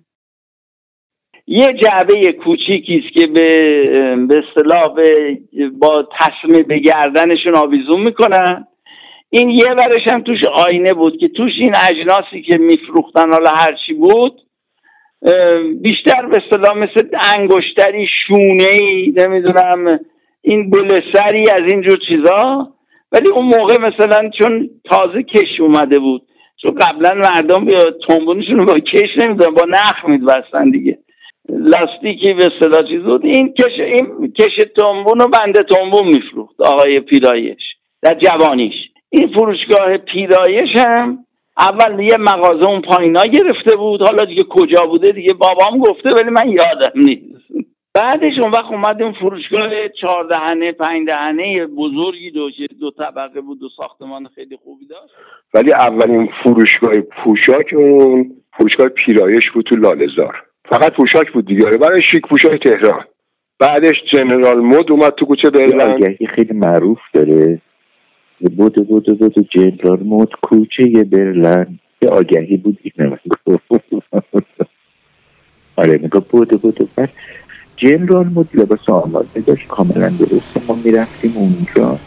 یه 1.47 1.67
جعبه 1.83 2.33
کوچیکی 2.33 3.03
است 3.05 3.21
که 3.21 3.27
به 3.27 3.77
به 4.29 4.43
اصطلاح 4.49 4.83
با 5.79 6.09
تسمه 6.21 6.63
به 6.63 6.79
گردنشون 6.79 7.57
آویزون 7.57 8.01
می‌کنن. 8.01 8.67
این 9.31 9.51
یه 9.51 9.73
ورش 9.77 10.09
هم 10.09 10.23
توش 10.23 10.39
آینه 10.67 10.93
بود 10.93 11.17
که 11.21 11.29
توش 11.29 11.53
این 11.59 11.75
اجناسی 11.91 12.43
که 12.43 12.59
میفروختن 12.59 13.33
حالا 13.33 13.51
هرچی 13.51 13.93
بود 13.95 14.41
بیشتر 15.83 16.27
به 16.27 16.43
اصطلاح 16.45 16.77
مثل 16.77 17.09
انگشتری 17.37 18.07
شونه 18.27 18.69
ای 18.81 19.13
نمی‌دونم 19.17 19.99
این 20.43 20.71
بلسری 20.71 21.51
از 21.51 21.73
اینجور 21.73 21.99
چیزا. 22.09 22.69
ولی 23.13 23.31
اون 23.31 23.45
موقع 23.45 23.81
مثلا 23.81 24.31
چون 24.43 24.71
تازه 24.85 25.23
کش 25.23 25.61
اومده 25.61 25.99
بود. 25.99 26.23
چون 26.63 26.75
قبلا 26.75 27.15
مردم 27.15 27.67
تنبونشون 28.09 28.65
با 28.65 28.79
کش 28.79 29.19
نمی‌دونن 29.19 29.55
با 29.55 29.67
نخ 29.69 30.05
میدوستن 30.09 30.71
دیگه. 30.71 30.99
لاستیکی 31.49 32.33
به 32.33 32.45
اصطلاح 32.47 32.89
چیز 32.89 33.03
بود 33.03 33.25
این 33.25 33.55
کش 33.55 33.81
این 33.81 34.33
کش 34.33 34.57
تنبون 34.81 35.21
و 35.21 35.29
بنده 35.29 35.63
تنبون 35.63 36.07
میفروخت 36.07 36.61
آقای 36.61 37.01
پیرایش 37.01 37.63
در 38.03 38.15
جوانیش. 38.15 38.75
این 39.11 39.29
فروشگاه 39.29 39.97
پیرایش 39.97 40.77
هم 40.77 41.19
اول 41.59 42.01
یه 42.01 42.17
مغازه 42.19 42.69
اون 42.69 42.81
پایینا 42.83 43.23
گرفته 43.23 43.77
بود 43.77 44.03
حالا 44.03 44.25
دیگه 44.25 44.43
کجا 44.51 44.87
بوده 44.87 45.13
دیگه 45.13 45.35
بابام 45.35 45.79
گفته 45.79 46.11
ولی 46.17 46.31
من 46.31 46.49
یادم 46.49 46.93
نیست. 46.95 47.72
بعدش 47.95 48.33
اون 48.43 48.51
وقت 48.51 48.71
اومد 48.71 49.03
اون 49.03 49.13
فروشگاه 49.13 49.89
چهار 50.01 50.25
دهنه 50.29 50.73
پنج 50.73 51.09
دهنه 51.09 51.67
بزرگی 51.67 52.31
دو 52.31 52.51
دو 52.81 52.91
طبقه 52.91 53.41
بود 53.41 53.63
و 53.63 53.69
ساختمان 53.77 54.29
خیلی 54.35 54.57
خوبی 54.57 54.87
داشت. 54.87 55.15
ولی 55.55 55.73
اولین 55.73 56.29
فروشگاه 56.45 56.93
پوشاک 57.25 57.75
اون 57.77 58.31
فروشگاه 58.59 58.89
پیرایش 58.89 59.51
بود 59.55 59.65
تو 59.65 59.77
لالزار 59.77 60.43
فقط 60.69 60.93
پوشاک 60.93 61.33
بود 61.33 61.47
دیگه. 61.47 61.65
برای 61.65 62.01
شیک 62.11 62.23
پوشاک 62.29 62.63
تهران. 62.63 63.05
بعدش 63.59 63.97
جنرال 64.13 64.61
مود 64.61 64.93
اومد 64.93 65.13
تو 65.19 65.27
کوچه 65.27 65.51
برلن 65.51 66.17
خیلی 66.37 66.53
معروف 66.55 66.99
داره. 67.15 67.61
بود 68.57 68.75
بود 68.89 69.19
بود 69.19 69.49
جنرال 69.51 70.01
مود 70.03 70.35
کوچه 70.43 71.05
برلن 71.05 71.79
یه 72.03 72.09
آگهی 72.09 72.57
بود 72.57 72.79
این 72.83 73.19
آره 75.77 75.93
میگه 75.93 76.21
بود 76.31 76.49
بود. 76.49 76.79
بعد 76.97 77.11
جنرال 77.83 78.29
مود 78.29 78.51
لباس 78.55 78.81
آماده 78.89 79.41
داشت 79.41 79.67
کاملا 79.69 80.11
درسته 80.11 80.61
ما 80.67 80.75
می‌رفتیم 80.75 81.37
اونجا. 81.37 82.03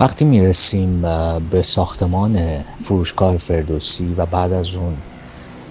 وقتی 0.00 0.24
می‌رسیم 0.24 1.02
به 1.50 1.62
ساختمان 1.62 2.38
فروشگاه 2.78 3.36
فردوسی 3.36 4.14
و 4.14 4.26
بعد 4.26 4.52
از 4.52 4.74
اون 4.74 5.00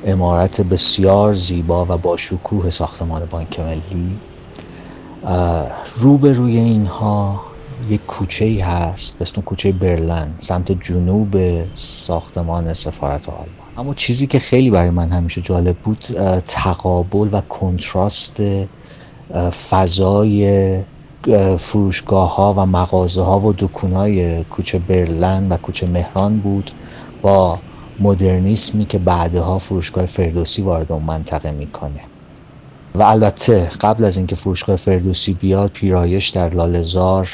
امارت 0.03 0.61
بسیار 0.61 1.33
زیبا 1.33 1.85
و 1.85 1.97
با 1.97 2.17
شکوه 2.17 2.69
ساختمان 2.69 3.25
بانک 3.25 3.59
ملی 3.59 4.21
روبروی 5.95 6.57
اینها 6.57 7.43
یک 7.81 8.05
کوچه 8.07 8.45
ای 8.45 8.59
هست 8.59 9.19
به 9.19 9.23
اسم 9.23 9.41
کوچه 9.41 9.71
برلن 9.71 10.35
سمت 10.39 10.71
جنوب 10.71 11.37
ساختمان 11.73 12.73
سفارت 12.73 13.29
آلمان. 13.29 13.60
اما 13.77 13.93
چیزی 13.93 14.27
که 14.27 14.39
خیلی 14.39 14.69
برای 14.69 14.89
من 14.89 15.09
همیشه 15.09 15.41
جالب 15.41 15.77
بود 15.77 15.99
تقابل 16.45 17.29
و 17.31 17.41
کنتراست 17.41 18.41
فضای 19.69 20.83
فروشگاه 21.57 22.35
ها 22.35 22.53
و 22.57 22.65
مغازه 22.65 23.21
ها 23.21 23.39
و 23.39 23.53
دکون 23.53 23.93
های 23.93 24.43
کوچه 24.43 24.79
برلن 24.79 25.49
و 25.49 25.57
کوچه 25.57 25.89
مهران 25.89 26.37
بود 26.39 26.71
با 27.21 27.59
مدرنیسمی 27.99 28.85
که 28.85 28.97
بعدها 28.97 29.59
فروشگاه 29.59 30.05
فردوسی 30.05 30.61
وارد 30.61 30.91
اون 30.91 31.03
منطقه 31.03 31.51
می‌کنه. 31.51 32.01
و 32.95 33.03
البته 33.03 33.69
قبل 33.81 34.05
از 34.05 34.17
اینکه 34.17 34.35
فروشگاه 34.35 34.75
فردوسی 34.75 35.33
بیاد 35.33 35.71
پیرایش 35.71 36.29
در 36.29 36.49
لالزار 36.49 37.29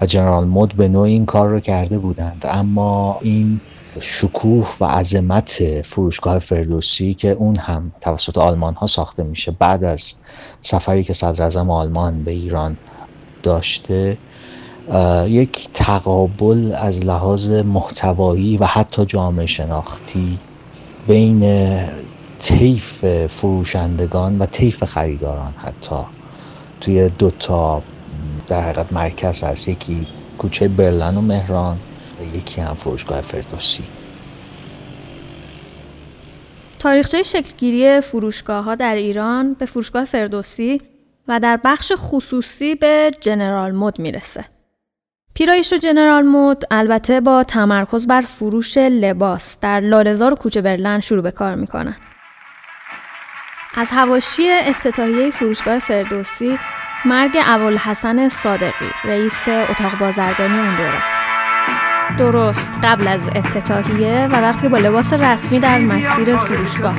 و 0.00 0.06
جنرال 0.06 0.44
مود 0.44 0.74
به 0.74 0.88
نوع 0.88 1.02
این 1.02 1.26
کار 1.26 1.48
رو 1.48 1.60
کرده 1.60 1.98
بودند. 1.98 2.46
اما 2.48 3.18
این 3.20 3.60
شکوه 4.00 4.76
و 4.80 4.84
عظمت 4.84 5.82
فروشگاه 5.82 6.38
فردوسی 6.38 7.14
که 7.14 7.30
اون 7.30 7.56
هم 7.56 7.92
توسط 8.00 8.38
آلمان 8.38 8.74
ها 8.74 8.86
ساخته 8.86 9.22
میشه. 9.22 9.50
بعد 9.50 9.84
از 9.84 10.14
سفری 10.60 11.04
که 11.04 11.12
صدر 11.12 11.58
آلمان 11.58 12.24
به 12.24 12.30
ایران 12.30 12.78
داشته 13.42 14.18
یک 15.26 15.68
تقابل 15.74 16.74
از 16.78 17.04
لحاظ 17.04 17.50
محتوایی 17.50 18.56
و 18.56 18.64
حتی 18.64 19.04
جامعه 19.04 19.46
شناختی 19.46 20.38
بین 21.06 21.80
طیف 22.38 23.04
فروشندگان 23.26 24.38
و 24.38 24.46
طیف 24.46 24.84
خریداران 24.84 25.54
حتی 25.58 25.96
توی 26.80 27.08
دوتا 27.08 27.82
در 28.46 28.62
حقیقت 28.62 28.92
مرکز 28.92 29.44
هست. 29.44 29.68
یکی 29.68 30.08
کوچه 30.38 30.68
برلن 30.68 31.16
و 31.16 31.20
مهران. 31.20 31.80
یکی 32.24 32.60
هم 32.60 32.74
فروشگاه 32.74 33.20
فردوسی 33.20 33.84
تاریخچه 36.78 37.22
شکلگیری 37.22 38.00
فروشگاه 38.00 38.64
ها 38.64 38.74
در 38.74 38.94
ایران 38.94 39.54
به 39.54 39.66
فروشگاه 39.66 40.04
فردوسی 40.04 40.80
و 41.28 41.40
در 41.40 41.60
بخش 41.64 41.92
خصوصی 41.96 42.74
به 42.74 43.10
جنرال 43.20 43.72
مود 43.72 43.98
می‌رسه. 43.98 44.44
پیرایش 45.34 45.72
و 45.72 45.76
جنرال 45.76 46.22
مود 46.22 46.64
البته 46.70 47.20
با 47.20 47.44
تمرکز 47.44 48.06
بر 48.06 48.20
فروش 48.20 48.78
لباس 48.78 49.60
در 49.60 49.80
لالزار 49.80 50.32
و 50.32 50.36
کوچه 50.36 50.60
برلن 50.60 51.00
شروع 51.00 51.22
به 51.22 51.30
کار 51.30 51.54
می‌کنن. 51.54 51.96
از 53.74 53.90
هواشی 53.90 54.50
افتتاحیه 54.50 55.30
فروشگاه 55.30 55.78
فردوسی 55.78 56.58
مرگ 57.04 57.38
ابوالحسن 57.44 58.28
صادقی 58.28 58.90
رئیس 59.04 59.48
اتاق 59.48 59.98
بازرگانی 59.98 60.58
اون 60.58 60.76
دوره 60.76 61.04
است. 61.06 61.33
درست 62.18 62.72
قبل 62.82 63.08
از 63.08 63.30
افتتاحیه 63.34 64.28
و 64.32 64.40
وقتی 64.40 64.68
با 64.68 64.78
لباس 64.78 65.12
رسمی 65.12 65.58
در 65.58 65.78
مسیر 65.78 66.36
فروشگاه. 66.36 66.94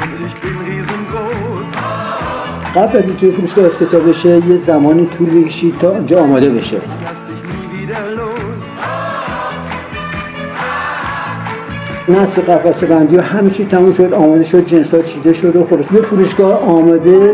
قبل 2.75 2.97
از 2.97 3.05
اینکه 3.05 3.31
فروشگاه 3.31 3.65
افتتاح 3.65 4.01
بشه 4.01 4.29
یه 4.29 4.59
زمانی 4.59 5.07
طول 5.17 5.43
بکشید 5.43 5.77
تا 5.77 5.91
آنجا 5.91 6.23
آماده 6.23 6.49
بشه. 6.49 6.77
نصف 12.09 12.49
قفسه 12.49 12.85
بندی 12.85 13.15
و 13.15 13.21
همه 13.21 13.49
چی 13.49 13.65
تموم 13.65 13.93
شد 13.93 14.13
آماده 14.13 14.43
شد 14.43 14.65
جنس 14.65 14.93
ها 14.93 15.01
چیده 15.01 15.33
شد 15.33 15.55
و 15.55 15.65
خلاص. 15.65 15.85
به 15.85 16.01
فروشگاه 16.01 16.59
آماده. 16.59 17.31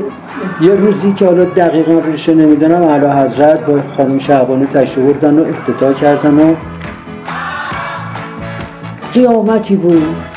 یه 0.61 0.71
روزی 0.71 1.13
که 1.13 1.25
حالا 1.25 1.43
دقیقا 1.43 1.91
روزش 1.91 2.29
نمی‌دونم 2.29 2.81
اعلی 2.81 3.05
حضرت 3.05 3.65
با 3.65 3.79
خانم 3.97 4.17
شعبانه 4.17 4.65
تشریف 4.65 5.05
بردن 5.05 5.39
و 5.39 5.43
افتتاح 5.43 5.93
کردن 5.93 6.33
و 6.33 6.55
قیامتی 9.13 9.75
بود. 9.75 10.30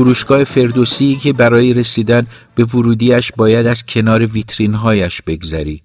فروشگاه 0.00 0.44
فردوسی 0.44 1.14
که 1.22 1.32
برای 1.32 1.74
رسیدن 1.74 2.26
به 2.56 2.64
ورودیش 2.64 3.32
باید 3.36 3.66
از 3.66 3.86
کنار 3.86 4.20
ویترین 4.26 4.74
هایش 4.74 5.22
بگذری. 5.22 5.82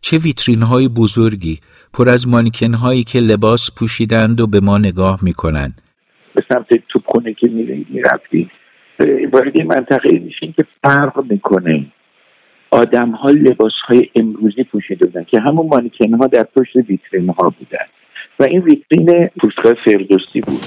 چه 0.00 0.18
ویترین 0.18 0.62
های 0.62 0.88
بزرگی 0.88 1.58
پر 1.94 2.08
از 2.08 2.28
مانیکن 2.28 2.74
هایی 2.74 3.04
که 3.04 3.20
لباس 3.20 3.70
پوشیدند 3.78 4.40
و 4.40 4.46
به 4.46 4.60
ما 4.60 4.78
نگاه 4.78 5.18
می‌کنند. 5.22 5.80
به 6.34 6.42
سمت 6.48 6.66
توپخونه 6.88 7.34
که 7.34 7.48
می‌رفتی 7.90 8.50
وارد 9.32 9.60
منطقه 9.60 10.18
میشین 10.18 10.54
که 10.56 10.64
فرق 10.84 11.24
می‌کنه. 11.30 11.86
آدم 12.70 13.10
ها 13.10 13.30
لباس 13.30 13.72
های 13.88 14.10
امروزی 14.16 14.64
پوشیده 14.64 15.06
بودن 15.06 15.24
که 15.24 15.40
همون 15.40 15.66
مانیکن 15.66 16.14
ها 16.14 16.26
در 16.26 16.46
پشت 16.56 16.76
ویترین 16.88 17.28
ها 17.28 17.54
بودن 17.58 17.86
و 18.40 18.44
این 18.44 18.60
ویترین 18.60 19.30
فروشگاه 19.40 19.74
فردوسی 19.84 20.40
بود. 20.46 20.60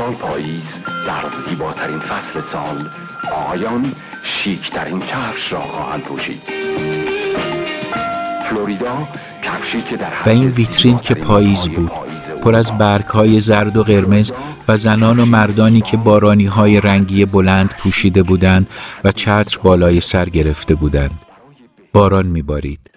امسال 0.00 0.14
پاییز 0.14 0.62
در 1.06 1.48
زیباترین 1.48 1.98
فصل 2.00 2.40
سال 2.52 2.90
آقایان 3.32 3.94
شیکترین 4.22 5.00
کفش 5.00 5.52
را 5.52 5.60
خواهند 5.60 6.02
پوشید. 6.02 6.42
فلوریدا 8.44 9.08
کفشی 9.42 9.82
که 9.82 9.96
در 9.96 10.12
و 10.26 10.28
این 10.28 10.50
ویترین 10.50 10.98
که 10.98 11.14
پاییز 11.14 11.68
بود 11.68 11.90
پر 12.42 12.54
از 12.54 12.78
برگ 12.78 13.06
های 13.06 13.40
زرد 13.40 13.76
و 13.76 13.82
قرمز 13.82 14.32
و 14.68 14.76
زنان 14.76 15.18
و 15.18 15.24
مردانی 15.24 15.80
که 15.80 15.96
بارانی 15.96 16.46
های 16.46 16.80
رنگی 16.80 17.24
بلند 17.24 17.74
پوشیده 17.78 18.22
بودند 18.22 18.70
و 19.04 19.12
چتر 19.12 19.58
بالای 19.62 20.00
سر 20.00 20.28
گرفته 20.28 20.74
بودند. 20.74 21.20
باران 21.92 22.26
میبارید. 22.26 22.90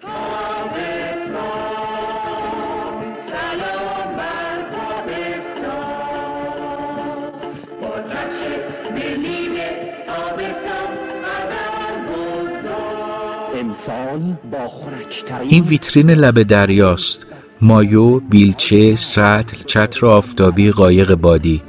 این 15.40 15.64
ویترین 15.64 16.10
لب 16.10 16.42
دریاست. 16.42 17.26
مایو، 17.60 18.20
بیلچه، 18.20 18.96
سطل، 18.96 19.56
چتر 19.66 20.06
آفتابی، 20.06 20.70
قایق 20.70 21.14
بادی. 21.14 21.62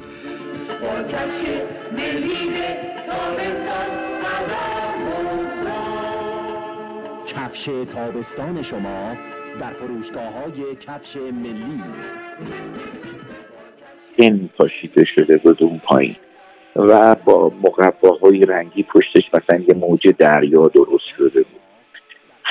کفش 7.28 7.66
تابستان 7.66 8.64
شما 8.64 9.16
در 9.60 9.74
فروشگاه 9.74 10.24
های 10.24 10.76
کفش 10.76 11.16
ملی. 11.16 11.84
این 14.16 14.50
پاشیده 14.58 15.06
شده 15.16 15.38
بود 15.38 15.64
اون 15.64 15.80
پایین 15.80 16.16
و 16.76 17.16
با 17.16 17.52
مقباهای 17.64 18.40
رنگی 18.40 18.84
پشتش 18.84 19.24
مثلا 19.34 19.60
یه 19.60 19.76
موج 19.76 20.08
دریا 20.18 20.68
درست 20.68 21.06
شده 21.18 21.44
بود. 21.44 21.65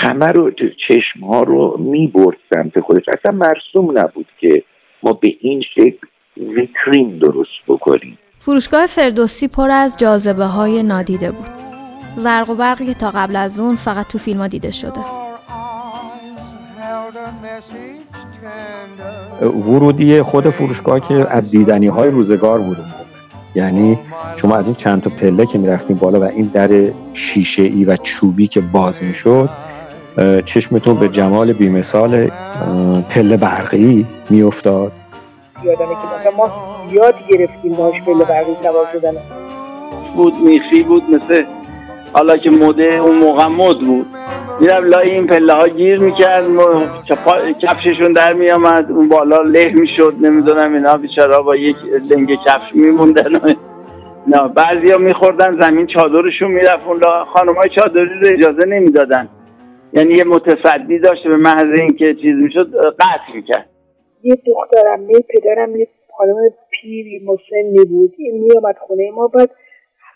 همه 0.08 0.26
رو 0.26 0.50
چشم 0.88 1.24
ها 1.24 1.42
رو 1.42 1.76
می 1.78 2.06
برد 2.06 2.36
سمت 2.54 2.80
خودش. 2.80 3.02
اصلا 3.08 3.32
مرسوم 3.32 3.98
نبود 3.98 4.26
که 4.40 4.62
ما 5.02 5.12
به 5.12 5.28
این 5.40 5.62
شکل 5.74 6.06
ویترین 6.36 7.18
درست 7.18 7.50
بکنیم. 7.68 8.18
فروشگاه 8.38 8.86
فردوسی 8.86 9.48
پر 9.48 9.70
از 9.70 9.96
جاذبه 9.98 10.44
های 10.44 10.82
نادیده 10.82 11.30
بود. 11.30 11.48
زرق 12.16 12.50
و 12.50 12.54
برقی 12.54 12.86
که 12.86 12.94
تا 12.94 13.10
قبل 13.10 13.36
از 13.36 13.60
اون 13.60 13.76
فقط 13.76 14.06
تو 14.06 14.18
فیلم 14.18 14.40
ها 14.40 14.46
دیده 14.46 14.70
شده. 14.70 15.00
ورودی 19.42 20.22
خود 20.22 20.50
فروشگاه 20.50 21.00
که 21.00 21.14
از 21.14 21.50
دیدنی 21.50 21.86
های 21.86 22.10
روزگار 22.10 22.60
بود. 22.60 22.78
یعنی 23.54 23.98
شما 24.36 24.56
از 24.56 24.66
این 24.66 24.74
چند 24.74 25.02
تا 25.02 25.10
پله 25.10 25.46
که 25.46 25.58
می‌رفتیم 25.58 25.96
بالا 25.96 26.20
و 26.20 26.24
این 26.24 26.46
در 26.46 26.92
شیشه 27.12 27.62
ای 27.62 27.84
و 27.84 27.96
چوبی 27.96 28.46
که 28.48 28.60
باز 28.60 29.02
می‌شد 29.02 29.50
چشمتون 30.44 30.94
به 30.94 31.08
جمال 31.08 31.52
بیمثال 31.52 32.30
پله 33.10 33.36
برقی 33.36 34.06
میافتاد. 34.30 34.92
یادمه 35.64 35.78
که 35.78 35.94
مثلا 36.20 36.36
ما 36.36 36.50
یاد 36.92 37.14
گرفتیم 37.28 37.74
باش 37.74 38.02
پله 38.02 38.24
برقی 38.24 38.56
سوار 38.62 38.86
شدن. 38.92 39.12
بود 40.16 40.34
میخی 40.44 40.82
بود 40.82 41.02
مثل 41.08 41.44
حالا 42.12 42.36
که 42.36 42.50
مده 42.50 42.84
اون 42.84 43.18
موقع 43.18 43.46
مد 43.46 43.78
بود. 43.78 44.06
میرم 44.60 44.84
لای 44.84 45.10
این 45.10 45.26
پله 45.26 45.52
ها 45.52 45.68
گیر 45.68 45.98
می‌کرد 45.98 46.44
کفششون 47.62 48.12
در 48.12 48.32
میامد 48.32 48.90
اون 48.90 49.08
بالا 49.08 49.42
له 49.42 49.72
می‌شد 49.74 50.14
نمی‌دونم 50.20 50.74
اینا 50.74 50.96
بیچارا 50.96 51.42
با 51.42 51.56
یک 51.56 51.76
لنگ 52.10 52.28
کفش 52.46 52.74
میموندن 52.74 53.32
نه 54.26 54.48
بعضی 54.54 54.92
ها 54.92 54.98
میخوردن 54.98 55.60
زمین 55.60 55.86
چادرشون 55.86 56.50
می‌رفت 56.50 56.86
اون 56.86 57.00
خانم 57.34 57.54
های 57.54 57.70
چادری 57.76 58.04
رو 58.04 58.26
اجازه 58.32 58.66
نمی‌دادن. 58.68 59.28
یعنی 59.94 60.12
یه 60.14 60.24
متصدی 60.24 60.98
داشته 60.98 61.28
به 61.28 61.36
محض 61.36 61.80
اینکه 61.80 62.14
چیز 62.22 62.34
می‌شد 62.34 62.74
قطع 62.76 63.34
می‌کرد. 63.34 63.70
یه 64.22 64.34
دخترم 64.46 65.10
یه 65.10 65.20
پدرم 65.28 65.76
یه 65.76 65.88
خانم 66.16 66.36
پیری 66.70 67.20
مسنی 67.24 67.84
بود. 67.84 68.14
این 68.18 68.42
میامد 68.42 68.76
خونه 68.78 69.10
ما 69.10 69.28
بعد 69.28 69.50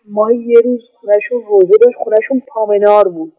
ما 0.08 0.32
یه 0.32 0.56
روز 0.64 0.80
خونهشون 1.00 1.42
روزه 1.48 1.78
داشت 1.84 1.96
خونهشون 1.98 2.42
پامنار 2.48 3.08
بود. 3.08 3.32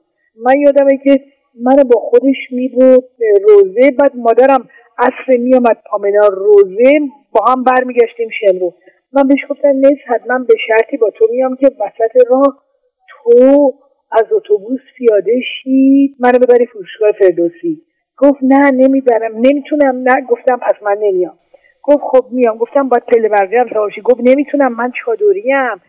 من 0.45 0.62
یادمه 0.62 0.97
که 1.04 1.23
منو 1.62 1.84
با 1.84 1.99
خودش 1.99 2.38
میبود 2.52 3.06
روزه 3.49 3.91
بعد 3.99 4.12
مادرم 4.15 4.69
عصر 4.97 5.38
میامد 5.39 5.78
پامنار 5.91 6.32
روزه 6.32 6.91
با 7.32 7.45
هم 7.52 7.63
برمیگشتیم 7.63 8.30
شمرو. 8.39 8.73
من 9.13 9.28
بهش 9.28 9.39
گفتم 9.49 9.75
نیست 9.75 10.02
حتما 10.08 10.39
به 10.39 10.54
شرطی 10.67 10.97
با 10.97 11.10
تو 11.10 11.28
میام 11.32 11.56
که 11.56 11.67
وسط 11.67 12.32
راه 12.32 12.63
تو 13.10 13.73
از 14.12 14.26
اتوبوس 14.36 14.80
پیاده 14.98 15.41
شید 15.41 16.15
منو 16.19 16.39
ببری 16.39 16.65
فروشگاه 16.65 17.12
فردوسی. 17.12 17.82
گفت 18.17 18.39
نه 18.41 18.72
نمی‌برم. 18.72 19.32
نمی‌تونم. 19.36 19.95
نه. 19.95 20.22
گفتم 20.30 20.58
پس 20.58 20.84
من 20.86 20.98
نمیام. 21.02 21.34
گفت 21.84 22.04
خب 22.12 22.26
میام. 22.32 22.58
گفتم 22.58 22.89
باید 22.89 23.04
پله 23.06 23.30
هم 23.60 24.02
گفت 24.04 24.19
نمی‌تونم. 24.24 24.76
من 24.76 24.91
چادریم. 25.06 25.82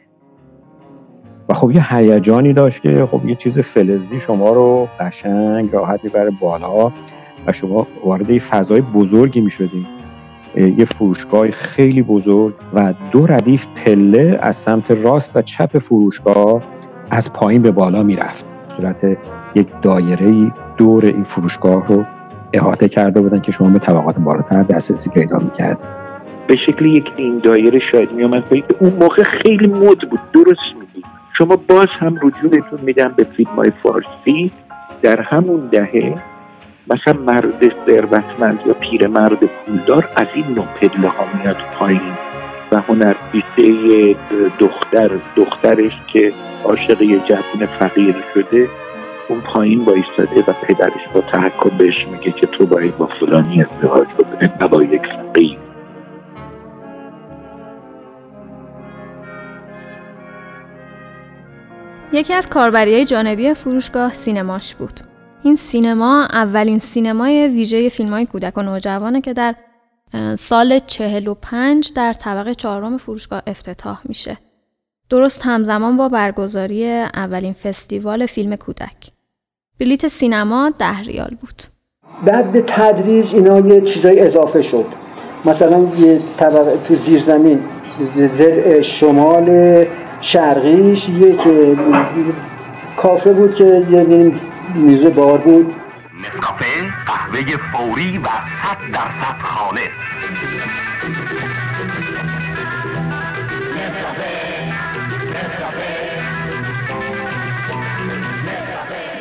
و 1.48 1.54
خب 1.54 1.70
یه 1.70 1.96
هیجانی 1.96 2.52
داشت 2.52 2.82
که 2.82 3.06
خب 3.06 3.28
یه 3.28 3.34
چیز 3.34 3.58
فلزی 3.58 4.18
شما 4.18 4.50
رو 4.50 4.88
قشنگ 5.00 5.72
راحت 5.72 6.04
می‌بره 6.04 6.30
بالا 6.40 6.92
و 7.46 7.52
شما 7.52 7.86
وارد 8.04 8.30
یه 8.30 8.40
فضای 8.40 8.80
بزرگی 8.80 9.40
می‌شدیم 9.40 9.86
یه 10.56 10.84
فروشگاه 10.84 11.50
خیلی 11.50 12.02
بزرگ 12.02 12.54
و 12.74 12.94
دو 13.12 13.26
ردیف 13.26 13.66
پله 13.84 14.38
از 14.42 14.56
سمت 14.56 14.90
راست 14.90 15.36
و 15.36 15.42
چپ 15.42 15.78
فروشگاه 15.78 16.62
از 17.10 17.32
پایین 17.32 17.62
به 17.62 17.70
بالا 17.70 18.02
می‌رفت. 18.02 18.44
صورت 18.76 19.18
یک 19.54 19.68
دایره 19.82 20.52
دور 20.76 21.04
این 21.04 21.24
فروشگاه 21.24 21.88
رو 21.88 22.04
احاطه 22.52 22.88
کرده 22.88 23.20
بودن 23.20 23.40
که 23.40 23.52
شما 23.52 23.68
به 23.68 23.78
طبقات 23.78 24.18
بالاتر 24.18 24.62
دسترسی 24.62 25.10
پیدا 25.10 25.38
می‌کرد 25.38 25.78
به 26.46 26.56
شکل 26.66 26.84
یک 26.84 27.04
این 27.16 27.38
دایره 27.38 27.78
شاید 27.92 28.12
میامد 28.12 28.48
که 28.50 28.64
اون 28.80 28.92
موقع 28.92 29.22
خیلی 29.42 29.68
مد 29.68 29.98
بود. 30.10 30.20
درست 30.32 30.76
میگی. 30.80 31.04
شما 31.38 31.56
باز 31.68 31.86
هم 31.98 32.18
رجوعتون 32.22 32.80
میدم 32.82 33.12
به 33.16 33.24
فیلم 33.36 33.50
های 33.50 33.72
فارسی. 33.82 34.52
در 35.02 35.20
همون 35.20 35.68
دهه 35.72 36.14
مثلا 36.90 37.20
مرد 37.22 37.72
ثروتمند 37.86 38.58
یا 38.66 38.72
پیرمرد 38.72 39.38
پولدار 39.66 40.08
از 40.16 40.26
این 40.34 40.46
نوع 40.46 40.66
پله 40.80 41.08
ها 41.08 41.24
میاد 41.38 41.56
پایین. 41.78 42.00
و 42.72 42.80
هنرپیشه 42.80 44.16
دختر 44.58 45.20
دخترش 45.36 45.92
که 46.12 46.32
عاشق 46.64 47.02
یه 47.02 47.18
جوون 47.18 47.66
فقیر 47.80 48.16
شده 48.34 48.68
اون 49.28 49.40
پایین 49.40 49.84
ایستاده 49.92 50.40
و 50.40 50.52
پدرش 50.52 51.08
با 51.14 51.20
تحکم 51.20 51.76
بهش 51.78 52.06
میگه 52.12 52.32
که 52.32 52.46
تو 52.46 52.66
باید 52.66 52.96
با 52.96 53.08
فلانی 53.20 53.62
ازدواج 53.62 54.08
بکنه 54.08 54.56
نه 54.60 54.68
با 54.68 54.82
یک 54.82 55.02
فقیر 55.02 55.58
یکی 62.12 62.34
از 62.34 62.48
کاربری 62.48 62.94
های 62.94 63.04
جانبی 63.04 63.54
فروشگاه 63.54 64.12
سینماش 64.12 64.74
بود. 64.74 65.00
این 65.42 65.56
سینما 65.56 66.24
اولین 66.32 66.78
سینمای 66.78 67.48
ویژه 67.48 67.88
فیلم 67.88 68.10
های 68.10 68.26
کودک 68.26 68.58
و 68.58 68.62
نوجوانه 68.62 69.20
که 69.20 69.32
در 69.32 69.54
سال 70.34 70.78
45 70.78 71.92
در 71.92 72.12
طبقه 72.12 72.54
چهارم 72.54 72.98
فروشگاه 72.98 73.42
افتتاح 73.46 74.00
میشه. 74.04 74.38
درست 75.10 75.42
همزمان 75.44 75.96
با 75.96 76.08
برگزاری 76.08 76.90
اولین 76.90 77.52
فستیوال 77.52 78.26
فیلم 78.26 78.56
کودک. 78.56 79.10
بلیت 79.80 80.08
سینما 80.08 80.72
ده 80.78 81.00
ریال 81.00 81.36
بود. 81.40 81.62
بعد 82.26 82.52
به 82.52 82.62
تدریج 82.62 83.34
اینا 83.34 83.60
یه 83.60 83.80
چیزای 83.80 84.20
اضافه 84.20 84.62
شد. 84.62 84.86
مثلا 85.44 85.78
یه 85.98 86.20
طبقه 86.36 86.76
تو 86.88 86.94
زیر 86.94 87.20
زمین 87.20 87.60
زر 88.16 88.82
شمال 88.82 89.86
شرقیش 90.20 91.08
یک 91.08 91.40
کافه 92.96 93.32
بود 93.32 93.54
که 93.54 93.86
یه 93.90 94.32
میز 94.74 95.04
بار 95.04 95.38
بود 95.38 95.74
نسکافه 96.20 96.89
قهوه 97.10 97.56
فوری 97.72 98.18
و 98.18 98.26
صد 98.62 98.92
درصد 98.92 99.40
خالص 99.42 99.80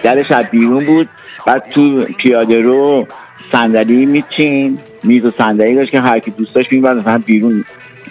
درش 0.04 0.32
از 0.32 0.50
بیرون 0.50 0.86
بود. 0.86 1.10
بعد 1.46 1.70
تو 1.70 2.04
پیاده 2.04 2.62
رو 2.62 3.08
صندلی 3.52 4.06
میچین. 4.06 4.80
میز 5.04 5.26
و 5.26 5.32
صندلی 5.38 5.76
داشت 5.76 5.92
که 5.92 6.02
هر 6.02 6.20
کی 6.20 6.32
دوست 6.32 6.56
داشت 6.56 6.74
می‌برد 6.74 6.98
مثلا 6.98 7.18
بیرون 7.18 7.66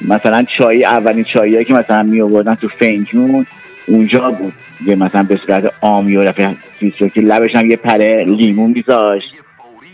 مثلا 0.08 0.42
چای 0.42 0.84
اولین 0.84 1.24
چایی 1.24 1.64
که 1.64 1.74
مثلا 1.74 2.02
می 2.02 2.20
آوردن 2.20 2.54
تو 2.54 2.68
فنجون 2.68 3.46
اونجا 3.86 4.30
بود. 4.30 4.52
یه 4.86 4.94
مثلا 4.94 5.22
به 5.22 5.36
صورت 5.36 5.72
آمی 5.80 6.16
و 6.16 6.22
رفت 6.22 6.36
که 7.14 7.20
لبش 7.20 7.56
هم 7.56 7.70
یه 7.70 7.76
پره 7.76 8.24
لیمو 8.24 8.68
میذاشت. 8.68 9.47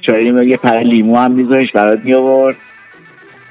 چای 0.06 0.24
لیمو 0.24 0.42
یه 0.42 0.56
پره 0.56 0.82
لیمو 0.82 1.16
هم 1.16 1.32
میذاشت 1.32 1.72
برات 1.72 2.04
می 2.04 2.14
آورد 2.14 2.56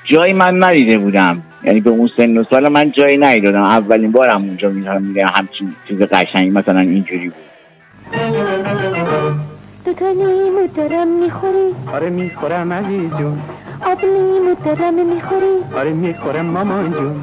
جایی 0.04 0.34
من 0.34 0.64
ندیده 0.64 0.98
بودم. 0.98 1.42
یعنی 1.64 1.80
به 1.80 1.90
اون 1.90 2.10
سن 2.18 2.38
و 2.38 2.44
سال 2.44 2.70
من 2.70 2.92
جایی 2.92 3.18
ندیدم. 3.18 3.64
اولین 3.64 4.12
بارم 4.12 4.42
اونجا 4.42 4.70
میرم 4.70 5.02
میگم 5.02 5.28
همچین 5.36 5.76
چیز 5.88 6.02
قشنگی 6.02 6.50
مثلا 6.50 6.80
اینجوری 6.80 7.30
بود. 7.30 7.44
تو 9.86 9.94
تا 9.94 10.12
لیمو 10.12 10.68
دارم 10.76 11.08
می‌خوری؟ 11.08 11.74
آره 11.94 12.10
می‌خورم 12.10 12.74
عزیز 12.74 13.10
جون. 13.20 13.38
آب 13.86 14.00
لیمو 14.02 14.56
دارم 14.66 15.14
می‌خوری؟ 15.14 15.78
آره 15.78 15.94
می‌خورم 15.94 16.46
مامان 16.46 16.92
جون. 16.92 17.16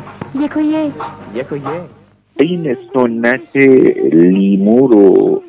یک 0.45 0.57
و 0.57 0.61
یک. 0.61 0.93
یک 1.35 1.53
و 1.53 1.57
یک. 1.57 1.63
این 2.37 2.77
سنت 2.95 3.57
لیمو 4.13 4.87
رو 4.87 5.43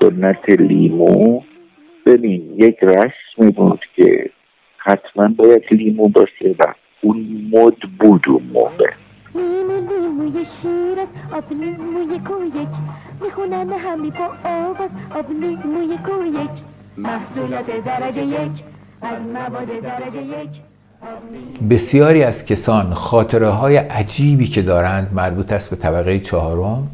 سنت 0.00 0.48
لیمو 0.48 1.40
ببین 2.06 2.54
یک 2.58 2.76
رسمی 2.82 3.52
بود 3.52 3.80
که 3.96 4.30
حتما 4.78 5.28
باید 5.28 5.62
لیمو 5.70 6.08
باشه 6.08 6.54
و 6.58 6.74
اون 7.00 7.50
مد 7.52 7.76
بود 8.00 8.24
اون 8.28 8.42
موقع. 8.52 8.90
لیمو 9.34 9.80
لیموی 9.90 10.44
شیرت 10.62 11.08
آب 11.32 11.52
لیموی 11.52 12.18
کویک 12.18 12.68
می‌خونن 13.22 13.72
همی 13.72 14.10
با 14.10 14.30
آواز 14.44 14.90
آب 15.14 15.30
لیموی 15.30 15.98
کویک 16.06 16.50
محصولات 16.96 17.84
درجه 17.84 18.22
یک 18.22 18.52
از 19.02 19.20
مواد 19.34 19.80
درجه 19.82 20.22
یک 20.22 20.48
بسیاری 21.70 22.22
از 22.22 22.46
کسان 22.46 22.94
خاطره 22.94 23.48
های 23.48 23.76
عجیبی 23.76 24.46
که 24.46 24.62
دارند 24.62 25.10
مربوط 25.14 25.52
است 25.52 25.70
به 25.70 25.76
طبقه 25.76 26.18
چهارم 26.18 26.88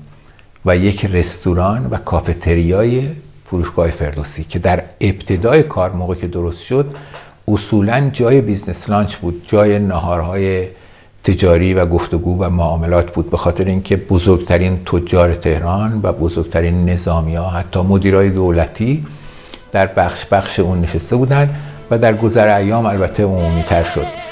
و 0.67 0.77
یک 0.77 1.05
رستوران 1.05 1.87
و 1.91 1.97
کافتریای 1.97 3.09
فروشگاه 3.51 3.91
فردوسی 3.91 4.45
که 4.45 4.59
در 4.59 4.83
ابتدای 5.01 5.63
کار 5.63 5.93
موقع 5.93 6.15
که 6.15 6.27
درست 6.27 6.63
شد 6.65 6.95
اصولا 7.49 8.11
جای 8.13 8.41
business 8.41 8.91
lunch 8.91 9.17
بود 9.17 9.45
جای 9.47 9.79
نهارهای 9.79 10.69
تجاری 11.25 11.75
و 11.75 11.87
گفتگو 11.87 12.45
و 12.45 12.51
معاملات 12.51 13.13
بود 13.13 13.31
به 13.31 13.37
خاطر 13.37 13.65
اینکه 13.65 13.97
بزرگترین 13.97 14.85
تجار 14.85 15.33
تهران 15.33 16.01
و 16.03 16.13
بزرگترین 16.13 16.91
نظامی 16.91 17.35
ها 17.35 17.51
حتی 17.51 17.81
مدیرای 17.81 18.31
دولتی 18.31 19.07
در 19.73 19.87
بخش 19.87 20.25
بخش 20.25 20.61
اون 20.61 20.81
نشسته 20.81 21.17
بودند 21.17 21.55
و 21.91 21.99
در 21.99 22.15
گذر 22.15 22.57
ایام 22.57 22.87
البته 22.87 23.25
عمومی 23.25 23.63
تر 23.63 23.85
شد. 23.85 24.28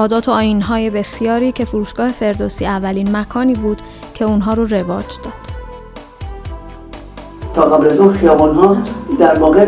عادات 0.00 0.28
و 0.28 0.32
آینهای 0.32 0.90
بسیاری 0.90 1.52
که 1.52 1.64
فروشگاه 1.64 2.08
فردوسی 2.08 2.66
اولین 2.66 3.16
مکانی 3.16 3.54
بود 3.54 3.82
که 4.14 4.24
اونها 4.24 4.52
رو 4.52 4.64
رواج 4.64 5.04
داد. 5.24 5.32
تا 7.54 7.62
قبل 7.62 7.86
از 7.86 7.98
اون 7.98 8.12
خیابان 8.12 8.54
ها 8.54 8.76
در 9.18 9.38
واقع 9.38 9.66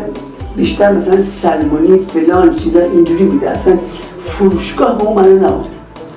بیشتر 0.57 0.92
مثلا 0.92 1.21
سلمونی 1.21 1.99
فلان 1.99 2.57
چیزا 2.57 2.81
اینجوری 2.81 3.25
بوده. 3.25 3.51
اصلا 3.51 3.79
فروشگاه 4.25 4.99
به 4.99 5.05
اون 5.05 5.45
نبود. 5.45 5.66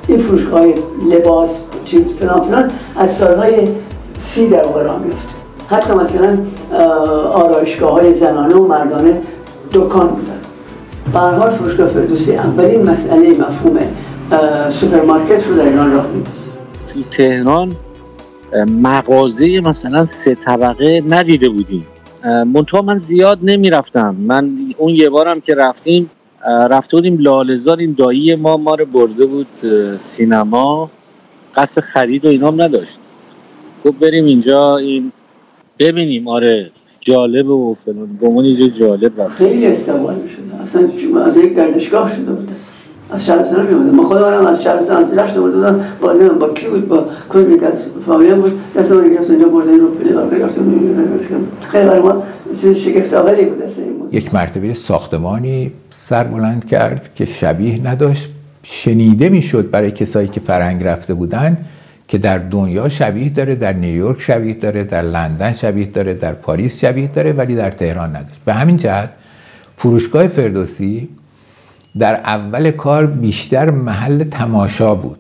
این 0.08 0.20
فروشگاه 0.20 0.66
لباس 1.10 1.64
چیز 1.86 2.02
فلان 2.20 2.42
فلان 2.42 2.72
از 2.98 3.12
سالهای 3.12 3.68
سی 4.18 4.50
در 4.50 4.68
واقع 4.68 4.98
میفت 4.98 5.28
حتی 5.70 5.94
مثلا 5.94 6.38
آرایشگاه 7.34 7.92
های 7.92 8.14
زنانه 8.14 8.56
و 8.56 8.68
مردانه 8.68 9.22
دکان 9.74 10.08
بودن. 10.08 10.40
به 11.14 11.17
هر 11.17 11.20
حال 11.20 11.50
فروشگاه 11.50 11.88
فردوسی 11.88 12.36
اولین 12.36 12.90
مسئله 12.90 13.30
مفهوم 13.30 13.80
سوپرمارکت 14.70 15.48
رو 15.48 15.56
در 15.56 15.70
ایران 15.70 15.92
راه 15.92 16.08
میندازه 16.08 16.32
تو 16.94 17.02
تهران 17.12 17.72
مغازه 18.68 19.60
مثلا 19.60 20.06
سه 20.06 20.36
طبقه 20.36 21.04
ندیده 21.10 21.50
بودیم. 21.50 21.86
منتها 22.24 22.82
من 22.82 22.98
زیاد 22.98 23.40
نمی‌رفتم. 23.44 24.16
من 24.20 24.52
اون 24.78 24.94
یه 24.94 25.10
بارم 25.10 25.42
که 25.42 25.56
رفتیم 25.56 26.10
رفته 26.70 26.98
بودیم 26.98 27.18
لالزار 27.18 27.78
این 27.78 27.96
دایی 27.98 28.36
ما 28.36 28.58
ما 28.58 28.76
رو 28.76 28.86
برده 28.86 29.26
بود 29.26 29.48
سینما. 29.98 30.92
قصد 31.56 31.82
خرید 31.82 32.26
و 32.26 32.28
اینام 32.28 32.62
نداشت. 32.62 32.98
گفت 33.86 34.00
بریم 34.00 34.26
اینجا 34.26 34.78
این 34.78 35.12
ببینیم. 35.80 36.28
آره 36.28 36.72
جالب 37.02 37.50
و 37.50 37.74
فلان. 37.74 38.18
گمان 38.22 38.46
اینجا 38.46 38.68
جالب 38.68 39.22
رفت 39.22 39.38
خیلی 39.38 39.66
استقبال 39.66 40.16
می‌شد. 40.16 40.38
اصلا 40.64 40.90
از 41.26 41.38
یک 41.38 41.56
گردشگاه 41.56 42.16
شده 42.16 42.32
بود 42.32 42.50
اصلا. 42.56 42.75
از 43.12 43.26
شهرستان 43.26 43.68
میومده 43.68 43.92
ما 43.92 44.04
خودم 44.04 44.46
از 44.46 44.64
شهرستان 44.64 45.04
از 45.04 45.14
رشت 45.14 45.36
بودم 45.36 45.86
با 46.02 46.14
نه 46.14 46.30
با 46.30 46.50
کی 46.50 46.68
بود 46.68 46.88
با 46.88 47.06
کل 47.30 47.52
یک 47.52 47.64
از 47.64 47.74
فامیل 48.06 48.36
بود. 48.36 48.52
دست 48.76 48.92
من 48.92 49.14
گرفت 49.14 49.30
اینجا 49.30 49.48
برده 49.48 49.78
رو 49.78 49.88
پلی 49.88 50.14
دار 50.14 50.40
گرفت 50.40 50.56
خیلی 51.72 51.88
برای 51.88 52.00
ما 52.00 52.24
چیز 52.62 52.78
شگفت 52.78 53.14
آوری 53.14 53.46
بود 53.46 53.64
دست 53.64 53.80
این 53.80 53.96
یک 54.12 54.34
مرتبه 54.34 54.74
ساختمانی 54.74 55.72
سر 55.90 56.24
بلند 56.24 56.66
کرد 56.66 57.10
که 57.16 57.26
شبیه 57.26 57.88
نداشت. 57.88 58.30
شنیده 58.64 59.30
می‌شد 59.30 59.72
برای 59.72 59.92
کسایی 59.92 60.28
که 60.28 60.40
فرهنگ 60.40 60.84
رفته 60.84 61.14
بودن 61.14 61.58
که 62.08 62.18
در 62.18 62.38
دنیا 62.38 62.90
شبیه 62.90 63.30
داره 63.30 63.56
در 63.56 63.74
نیویورک 63.74 64.22
شبیه 64.22 64.54
داره 64.54 64.84
در 64.84 65.02
لندن 65.02 65.54
شبیه 65.54 65.86
داره 65.86 66.14
در 66.14 66.34
پاریس 66.34 66.80
شبیه 66.80 67.08
داره 67.08 67.34
ولی 67.34 67.56
در 67.56 67.72
تهران 67.72 68.10
نداشت. 68.10 68.40
به 68.46 68.54
همین 68.54 68.76
جهت 68.76 69.10
فروشگاه 69.78 70.28
فردوسی 70.28 71.10
در 72.00 72.16
اول 72.16 72.72
کار 72.72 73.06
بیشتر 73.06 73.72
محل 73.72 74.24
تماشا 74.24 74.96
بود. 74.96 75.20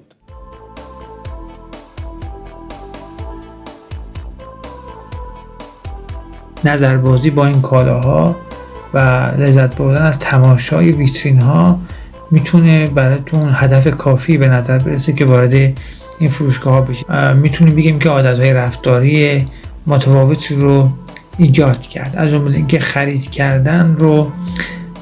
نظربازی 6.65 7.29
با 7.29 7.45
این 7.45 7.61
کالاها 7.61 8.35
و 8.93 8.99
لذت 9.37 9.75
بردن 9.75 10.01
از 10.01 10.19
تماشای 10.19 10.91
ویترین 10.91 11.41
ها 11.41 11.79
می‌تونه 12.31 12.87
براتون 12.87 13.49
هدف 13.53 13.87
کافی 13.87 14.37
به 14.37 14.47
نظر 14.47 14.77
برسه 14.77 15.13
که 15.13 15.25
وارد 15.25 15.53
این 16.19 16.29
فروشگاه 16.29 16.73
ها 16.73 16.81
بشید 16.81 17.11
می‌تونیم 17.11 17.75
بگیم 17.75 17.99
که 17.99 18.09
عادت 18.09 18.39
های 18.39 18.53
رفتاری 18.53 19.47
متفاوتی 19.87 20.55
رو 20.55 20.89
ایجاد 21.37 21.81
کرد. 21.81 22.15
از 22.17 22.29
جمله 22.29 22.57
اینکه 22.57 22.79
خرید 22.79 23.31
کردن 23.31 23.95
رو 23.99 24.31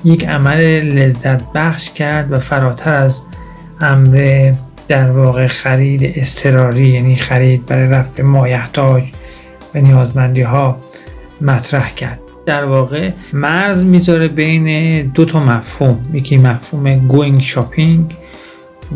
یک 0.05 0.25
عمل 0.25 0.61
لذت 0.81 1.53
بخش 1.53 1.91
کرد 1.91 2.31
و 2.31 2.39
فراتر 2.39 2.93
از 2.93 3.21
امر 3.81 4.53
در 4.87 5.11
واقع 5.11 5.47
خرید 5.47 6.13
استراری 6.15 6.87
یعنی 6.87 7.15
خرید 7.15 7.65
برای 7.65 7.89
رفع 7.89 8.23
مایحتاج 8.23 9.03
و 9.75 9.79
نیازمندی 9.79 10.41
ها 10.41 10.77
مطرح 11.41 11.93
کرد. 11.93 12.19
در 12.45 12.65
واقع 12.65 13.11
مرز 13.33 13.83
می‌ذاره 13.83 14.27
بین 14.27 15.01
دو 15.07 15.25
تا 15.25 15.39
مفهوم 15.39 15.99
یکی 16.13 16.37
مفهوم 16.37 17.07
going 17.07 17.39
shopping 17.39 18.15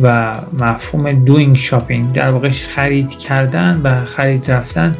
و 0.02 0.36
مفهوم 0.60 1.12
doing 1.12 1.56
shopping. 1.56 2.12
در 2.12 2.32
واقع 2.32 2.50
خرید 2.50 3.10
کردن 3.10 3.82
و 3.84 4.06
خرید 4.06 4.52
رفتن 4.52 4.96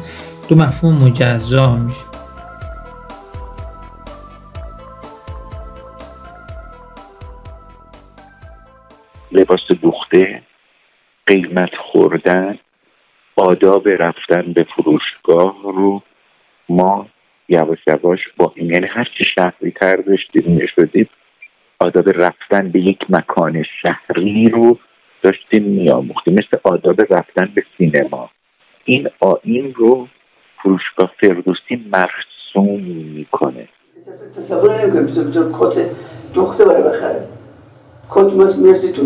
دو 0.48 0.56
مفهوم 0.56 0.94
مجزا 0.94 1.76
میشه. 1.76 2.07
لباس 9.32 9.60
دوخته 9.82 10.42
قیمت 11.26 11.70
خوردن 11.92 12.58
آداب 13.36 13.88
رفتن 13.88 14.52
به 14.52 14.66
فروشگاه 14.76 15.62
رو 15.62 16.02
ما 16.68 17.06
یواش 17.48 17.78
یواش 17.86 18.18
با 18.36 18.52
این 18.56 18.70
یعنی 18.70 18.86
هر 18.86 19.08
چی 19.18 19.24
شهری 19.34 19.70
تر 19.70 19.96
داشتیم 19.96 20.66
شدیم 20.76 21.08
آداب 21.80 22.08
رفتن 22.08 22.70
به 22.70 22.80
یک 22.80 22.98
مکان 23.08 23.64
شهری 23.82 24.48
رو 24.48 24.78
داشتیم 25.22 25.62
میآموختیم 25.62 26.34
مثل 26.34 26.58
آداب 26.64 27.14
رفتن 27.14 27.52
به 27.54 27.64
سینما. 27.78 28.30
این 28.84 29.08
آین 29.20 29.74
رو 29.74 30.08
فروشگاه 30.62 31.12
فردوسی 31.20 31.90
مرسوم 31.92 32.80
می‌کنه. 32.80 33.68
تصور 34.36 34.82
نمی‌کنه 34.82 35.02
بطور 35.02 35.50
کت 35.52 35.90
دخته 36.34 36.64
برای 36.64 36.82
بخره. 36.82 37.37
کت 38.10 38.34
مست 38.34 38.58
می‌رسی 38.58 38.92
تو 38.92 39.02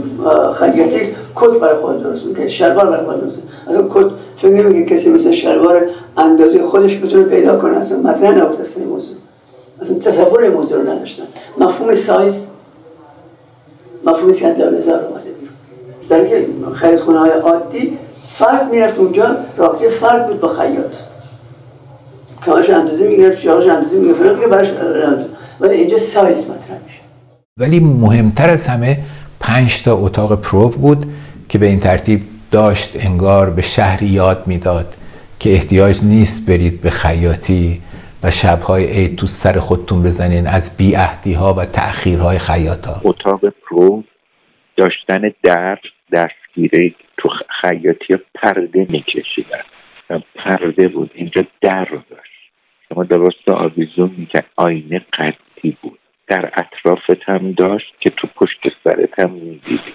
خیاطی. 0.52 1.14
کت 1.36 1.50
برای 1.60 1.80
خود 1.80 2.02
درست 2.02 2.24
می‌کنه 2.24 2.48
شلوار 2.48 2.86
برای 2.86 3.06
خود 3.06 3.20
درست 3.20 3.38
اصلا 3.68 3.88
کت 3.94 4.10
فکر 4.36 4.50
نمیگه 4.50 4.84
کسی 4.84 5.12
مثل 5.12 5.32
شلوار 5.32 5.86
اندازه 6.16 6.62
خودش 6.62 6.98
بتونه 6.98 7.22
پیدا 7.22 7.58
کنه 7.58 7.76
اصلا 7.76 7.98
مطرح 7.98 8.30
نبود 8.30 8.60
اصلا 8.60 8.82
این 8.82 8.92
موضوع. 8.92 9.16
اصلا 9.80 9.98
تصور 9.98 10.42
این 10.42 10.52
موضوع 10.52 10.82
رو 10.82 10.90
نداشتن. 10.90 11.22
مفهوم 11.58 11.94
سایز 11.94 12.46
مفهوم 14.06 14.32
سی 14.32 14.40
در 14.40 14.70
نظر 14.70 14.92
اومده 14.92 15.30
بیرون. 15.40 15.54
در 16.08 16.26
که 16.26 16.46
خرید 16.72 16.98
خونه 16.98 17.18
های 17.18 17.30
عادی 17.30 17.98
فرد 18.34 18.70
می‌رفت 18.70 18.98
اونجا 18.98 19.36
رابطه 19.56 19.88
فرد 19.88 20.26
بود 20.26 20.40
با 20.40 20.48
خیاط. 20.48 20.94
کماش 22.46 22.70
اندازه 22.70 23.08
می‌گرفت 23.08 23.40
جاهاش 23.40 23.66
اندازه 23.66 23.96
می‌گرفت 23.96 24.20
براش 24.22 24.68
ولی 25.60 25.74
اینجا 25.74 25.98
سایز 25.98 26.50
مطرح 26.50 26.91
ولی 27.56 27.80
مهمتر 27.80 28.50
از 28.50 28.66
همه 28.66 28.96
پنج 29.40 29.82
تا 29.82 29.92
اتاق 29.94 30.42
پروف 30.42 30.76
بود 30.76 31.06
که 31.48 31.58
به 31.58 31.66
این 31.66 31.80
ترتیب 31.80 32.20
داشت 32.52 33.06
انگار 33.06 33.50
به 33.50 33.62
شهری 33.62 34.06
یاد 34.06 34.44
می‌داد 34.46 34.86
که 35.40 35.50
احتیاج 35.50 36.00
نیست 36.04 36.50
برید 36.50 36.82
به 36.82 36.90
خیاطی 36.90 37.80
و 38.22 38.30
شبهای 38.30 38.84
عید 38.86 39.18
تو 39.18 39.26
سر 39.26 39.58
خودتون 39.58 40.02
بزنین 40.02 40.46
از 40.46 40.76
بی 40.76 40.94
ها 41.34 41.54
و 41.54 41.64
تأخیرهای 41.64 42.38
خیاطا 42.38 43.00
اتاق 43.04 43.40
پروف 43.48 44.04
داشتن 44.76 45.22
در 45.42 45.78
دستگیره 46.12 46.94
تو 47.16 47.28
خیاطی 47.60 48.24
پرده 48.34 48.86
میکشیدن. 48.90 49.64
پرده 50.34 50.88
بود. 50.88 51.10
اینجا 51.14 51.42
در 51.60 51.88
داشت. 52.10 52.32
شما 52.88 53.04
درست 53.04 53.48
آویزون 53.48 54.14
می‌کرد. 54.18 54.46
آینه 54.56 55.06
قدی 55.18 55.76
بود. 55.82 55.98
در 56.32 56.52
اطرافت 56.56 57.22
هم 57.28 57.52
داشت 57.52 57.94
که 58.00 58.10
تو 58.10 58.28
پشت 58.36 58.60
سرت 58.84 59.18
هم 59.18 59.30
می‌دیدی. 59.30 59.92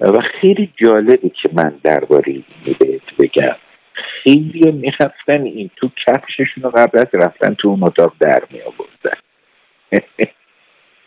و 0.00 0.18
خیلی 0.40 0.72
جالبه 0.76 1.28
که 1.28 1.48
من 1.52 1.80
درباره 1.82 2.32
این 2.32 2.44
بهت 2.80 3.16
بگم. 3.18 3.56
خیلی 3.94 4.70
می‌رفتن 4.70 5.42
این 5.42 5.70
تو 5.76 5.90
کفششون 6.06 6.62
رو 6.62 6.70
قبل 6.70 6.98
از 6.98 7.06
رفتن 7.14 7.54
تو 7.54 7.68
اون 7.68 7.82
اتاق 7.82 8.12
در 8.20 8.42
می 8.50 8.60
آوردن 8.60 9.18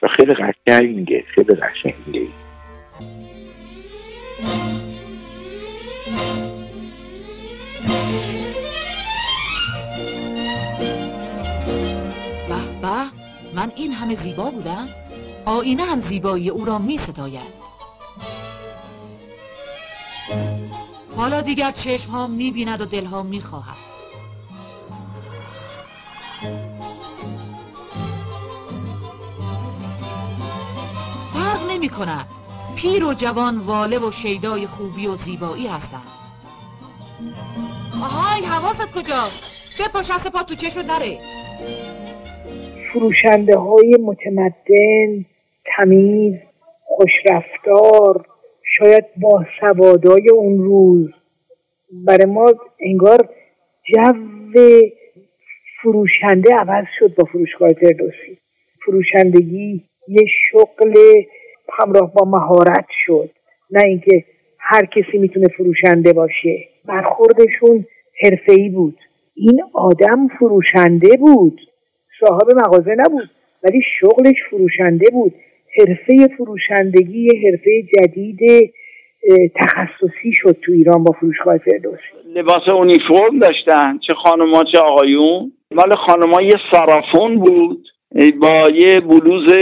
و 0.02 0.08
خیلی 0.18 0.34
قشنگه 0.34 1.24
خیلی 1.36 1.56
قشنگه. 1.56 2.28
به. 12.82 13.21
من 13.54 13.72
این 13.76 13.94
همه 13.94 14.16
زیبا 14.16 14.52
بودم؟ 14.52 14.90
آینه 15.46 15.84
هم 15.84 16.00
زیبایی 16.00 16.50
او 16.50 16.66
را 16.66 16.78
می 16.78 16.98
ستاید. 16.98 17.62
حالا 21.16 21.42
دیگر 21.42 21.72
چشم 21.72 22.12
ها 22.12 22.28
می 22.28 22.52
بیند 22.52 22.82
و 22.82 22.86
دل 22.86 23.06
ها 23.06 23.24
می 23.24 23.42
خواهد. 23.42 23.78
فرق 31.34 31.72
نمی 31.72 31.90
کند. 31.90 32.28
پیر 32.76 33.06
و 33.06 33.14
جوان 33.14 33.58
واله 33.58 34.00
و 34.00 34.12
شیدای 34.12 34.68
خوبی 34.68 35.08
و 35.08 35.16
زیبایی 35.16 35.68
هستند. 35.68 36.08
آهای 38.02 38.46
حواست 38.46 38.92
کجاست؟ 38.92 39.40
بپاش 39.80 40.12
از 40.12 40.28
پا 40.28 40.44
تو 40.44 40.56
چشم 40.56 40.80
نره. 40.80 41.22
فروشنده 42.94 43.58
های 43.58 43.96
متمدن 44.02 45.26
تمیز 45.66 46.36
خوشرفتار 46.84 48.26
شاید 48.78 49.06
با 49.22 49.46
سوادای 49.60 50.30
اون 50.34 50.58
روز. 50.58 51.10
برای 52.06 52.26
ما 52.26 52.46
انگار 52.80 53.30
جو 53.94 54.14
فروشنده 55.82 56.56
عوض 56.56 56.86
شد 57.00 57.16
با 57.16 57.24
فروشگاه 57.32 57.70
فردوسی. 57.70 58.38
فروشندگی 58.86 59.84
یه 60.08 60.26
شغل 60.52 60.94
همراه 61.70 62.14
با 62.14 62.26
مهارت 62.26 62.88
شد. 63.06 63.30
نه 63.72 63.86
اینکه 63.86 64.26
هر 64.60 64.86
کسی 64.86 65.18
می‌تونه 65.18 65.48
فروشنده 65.58 66.14
باشه. 66.14 66.68
برخوردشون 66.86 67.86
حرفه‌ای 68.24 68.70
بود. 68.70 68.98
این 69.36 69.64
آدم 69.74 70.28
فروشنده 70.28 71.18
بود. 71.18 71.62
صاحب 72.26 72.48
مغازه 72.56 72.96
نبود 72.98 73.30
ولی 73.64 73.82
شغلش 74.00 74.36
فروشنده 74.50 75.06
بود. 75.12 75.34
حرفه 75.80 76.36
فروشندگی 76.38 77.28
حرفه 77.46 77.84
جدید 77.96 78.40
تخصصی 79.56 80.34
شد 80.42 80.58
تو 80.66 80.72
ایران 80.72 81.04
با 81.04 81.14
فروشگاه 81.20 81.58
فردوسی. 81.58 82.02
لباس 82.36 82.70
اونیفرم 82.70 83.40
داشتن 83.40 84.00
چه 84.08 84.14
خانوما 84.14 84.64
چه 84.64 84.80
آقایون. 84.80 85.52
مال 85.72 85.94
خانوما 86.08 86.42
یه 86.42 86.56
سرافون 86.72 87.40
بود 87.40 87.88
با 88.42 88.70
یه 88.74 89.00
بلوز 89.00 89.54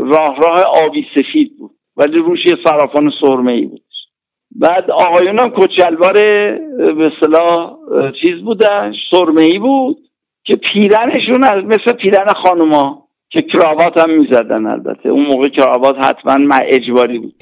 راه 0.00 0.36
راه 0.36 0.64
آبی 0.84 1.06
سفید 1.14 1.56
بود 1.58 1.70
ولی 1.96 2.18
روش 2.18 2.38
یه 2.50 2.56
سرافون 2.64 3.10
سرمه 3.20 3.52
ای 3.52 3.66
بود. 3.66 3.82
بعد 4.60 4.90
آقایون 4.90 5.38
هم 5.38 5.50
کچلوار 5.50 6.12
به 6.94 7.10
صلاح 7.20 7.76
چیز 8.24 8.44
بودن 8.44 8.92
سرمه 9.10 9.42
ای 9.42 9.58
بود. 9.58 9.96
که 10.44 10.54
پیرنشون 10.56 11.44
از 11.44 11.64
مثل 11.64 11.92
پیرن 11.92 12.26
خانوما 12.44 13.08
که 13.30 13.42
کراوات 13.42 13.98
هم 13.98 14.10
می‌زدن 14.10 14.66
البته. 14.66 15.08
اون 15.08 15.26
موقع 15.26 15.48
کراوات 15.48 15.96
حتما 16.04 16.56
اجباری 16.68 17.18
بود. 17.18 17.34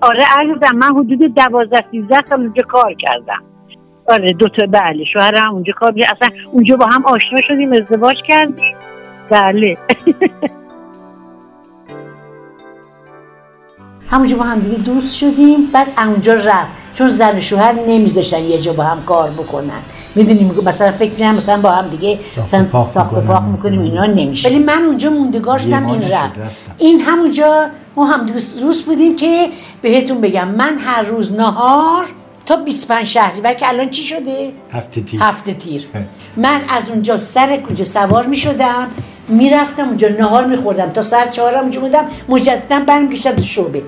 آره 0.00 0.24
عزیزم 0.38 0.76
من 0.76 0.88
حدود 0.96 1.34
دوازده 1.34 1.84
سیزده 1.90 2.22
سال 2.28 2.40
اونجا 2.40 2.62
کار 2.68 2.94
کردم. 2.94 3.42
آره 4.08 4.32
دو 4.32 4.48
تا 4.48 4.66
بله 4.66 5.04
شوهرم 5.04 5.52
اونجا 5.54 5.72
کار 5.72 5.90
بید. 5.92 6.06
اصلا 6.10 6.28
اونجا 6.52 6.76
با 6.76 6.86
هم 6.86 7.06
آشنا 7.06 7.40
شدیم 7.40 7.72
ازدواج 7.72 8.22
کردیم. 8.22 8.76
بله. 9.30 9.74
همونجا 14.10 14.36
با 14.36 14.42
هم 14.44 14.60
دیگه 14.60 14.76
دوست 14.78 15.16
شدیم 15.16 15.66
بعد 15.74 15.88
اونجا 15.98 16.34
رفت. 16.34 16.72
چون 16.94 17.08
زن 17.08 17.40
شوهر 17.40 17.72
نمیذاشتن 17.72 18.38
یه 18.42 18.60
جا 18.60 18.72
با 18.72 18.84
هم 18.84 19.04
کار 19.04 19.30
بکنن. 19.30 19.82
می‌دونیم 20.14 20.54
مثلا 20.64 20.90
فکر 20.90 21.14
کنم 21.14 21.34
مثلا 21.34 21.60
با 21.60 21.70
هم 21.70 21.88
دیگه 21.88 22.18
ساخت 22.90 23.12
و 23.12 23.20
پاک 23.20 23.42
می‌کنیم. 23.42 23.82
اینا 23.82 24.06
نمیشه. 24.06 24.48
ولی 24.48 24.58
من 24.58 24.82
اونجا 24.82 25.10
موندگار 25.10 25.58
شدم 25.58 25.86
این 25.86 26.02
رفت. 26.02 26.40
این 26.78 27.00
همونجا 27.00 27.66
ما 27.96 28.04
هم 28.04 28.26
دوست, 28.26 28.60
دوست 28.60 28.84
بودیم 28.84 29.16
که 29.16 29.48
بهتون 29.82 30.20
بگم. 30.20 30.48
من 30.48 30.78
هر 30.78 31.02
روز 31.02 31.32
نهار 31.32 32.04
تا 32.46 32.56
25 32.56 33.06
شهری 33.06 33.54
که 33.54 33.68
الان 33.68 33.90
چی 33.90 34.02
شده؟ 34.02 34.52
هفته 34.72 35.00
تیر. 35.00 35.20
هفته 35.22 35.54
تیر. 35.54 35.86
من 36.36 36.60
از 36.68 36.90
اونجا 36.90 37.18
سر 37.18 37.56
کوچه 37.56 37.84
سوار 37.84 38.26
می 38.26 38.36
شدم 38.36 38.88
می‌رفتم 39.28 39.88
اونجا 39.88 40.08
نهار 40.08 40.46
میخوردم. 40.46 40.90
تا 40.90 41.02
ساعت 41.02 41.32
چهارم 41.32 41.60
اونجا 41.60 41.80
بودم 41.80 42.04
مجددا 42.28 42.80
برمیگشتم 42.80 43.32
تو 43.32 43.42
شعبه. 43.42 43.82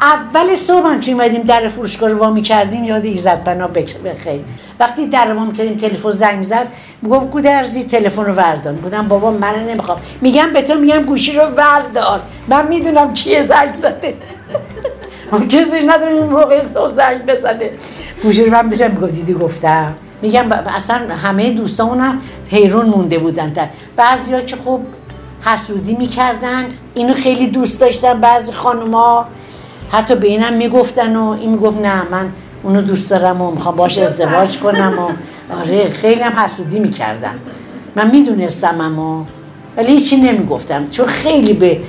اول 0.00 0.54
صبح 0.54 0.86
هم 0.86 1.00
که 1.00 1.14
در 1.46 1.68
فروشگاه 1.68 2.10
رو 2.10 2.18
وامی 2.18 2.42
کردیم 2.42 2.84
یاد 2.84 3.04
ایزد 3.04 3.44
بنا 3.44 3.66
بخیر 3.66 4.40
وقتی 4.80 5.06
در 5.06 5.32
وامی 5.32 5.52
کردیم 5.52 5.76
تلفن 5.76 6.10
زنگ 6.10 6.44
زد 6.44 6.66
گفت 7.10 7.30
گودرزی 7.30 7.84
تلفن 7.84 8.24
رو 8.24 8.32
وردان 8.32 8.74
بودم 8.74 9.08
بابا 9.08 9.30
من 9.30 9.64
نمی‌خوام. 9.68 9.98
میگم 10.20 10.52
به 10.52 10.62
تو 10.62 10.74
میگم 10.74 11.02
گوشی 11.02 11.32
رو 11.32 11.42
وردار. 11.42 12.20
من 12.48 12.68
می‌دونم 12.68 13.12
چیه 13.12 13.42
زنگ 13.42 13.74
زده. 13.74 14.14
کسی 15.48 15.86
نداره 15.86 16.12
این 16.12 16.22
موقع 16.22 16.62
صبح 16.62 16.92
زنگ 16.92 17.26
بزنه. 17.26 17.70
گوشه 18.22 18.50
هم 18.50 18.68
داشتم. 18.68 18.90
می‌گفت 18.90 19.12
دیدی 19.12 19.34
گفتم. 19.34 19.94
میگم 20.22 20.52
اصلا 20.52 21.14
همه 21.14 21.50
دوستامون 21.50 22.20
حیرون 22.50 22.86
مونده 22.86 23.18
بودن. 23.18 23.48
در 23.48 23.68
بعضی 23.96 24.34
ها 24.34 24.40
که 24.40 24.56
خب 24.64 24.80
حسودی 25.44 25.94
می‌کردند 25.94 26.74
اینو 26.94 27.14
خیلی 27.14 27.46
دوست 27.46 27.80
داشتن 27.80 28.20
بعضی 28.20 28.52
خانوما 28.52 29.26
حتی 29.92 30.14
به 30.14 30.26
اینم 30.26 30.52
می‌گفتن 30.52 31.16
و 31.16 31.28
این 31.40 31.50
می‌گفت 31.50 31.80
نه 31.80 32.02
من 32.10 32.28
اونو 32.62 32.82
دوست 32.82 33.10
دارم 33.10 33.42
و 33.42 33.50
می‌خوام 33.50 33.76
باش 33.76 33.98
ازدواج 33.98 34.58
کنم 34.58 34.94
و 34.98 35.10
آره 35.60 35.90
خیلی 35.90 36.20
هم 36.20 36.32
حسودی 36.32 36.78
می‌کردن. 36.78 37.34
من 37.96 38.10
می‌دونستم 38.10 38.80
اما 38.80 39.26
ولی 39.76 39.92
هیچی 39.92 40.16
نمی‌گفتم. 40.16 40.90
چون 40.90 41.06
خیلی 41.06 41.52
به 41.52 41.80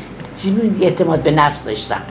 اعتماد 0.81 1.23
به 1.23 1.31
نفس 1.31 1.63
داشتم. 1.63 2.01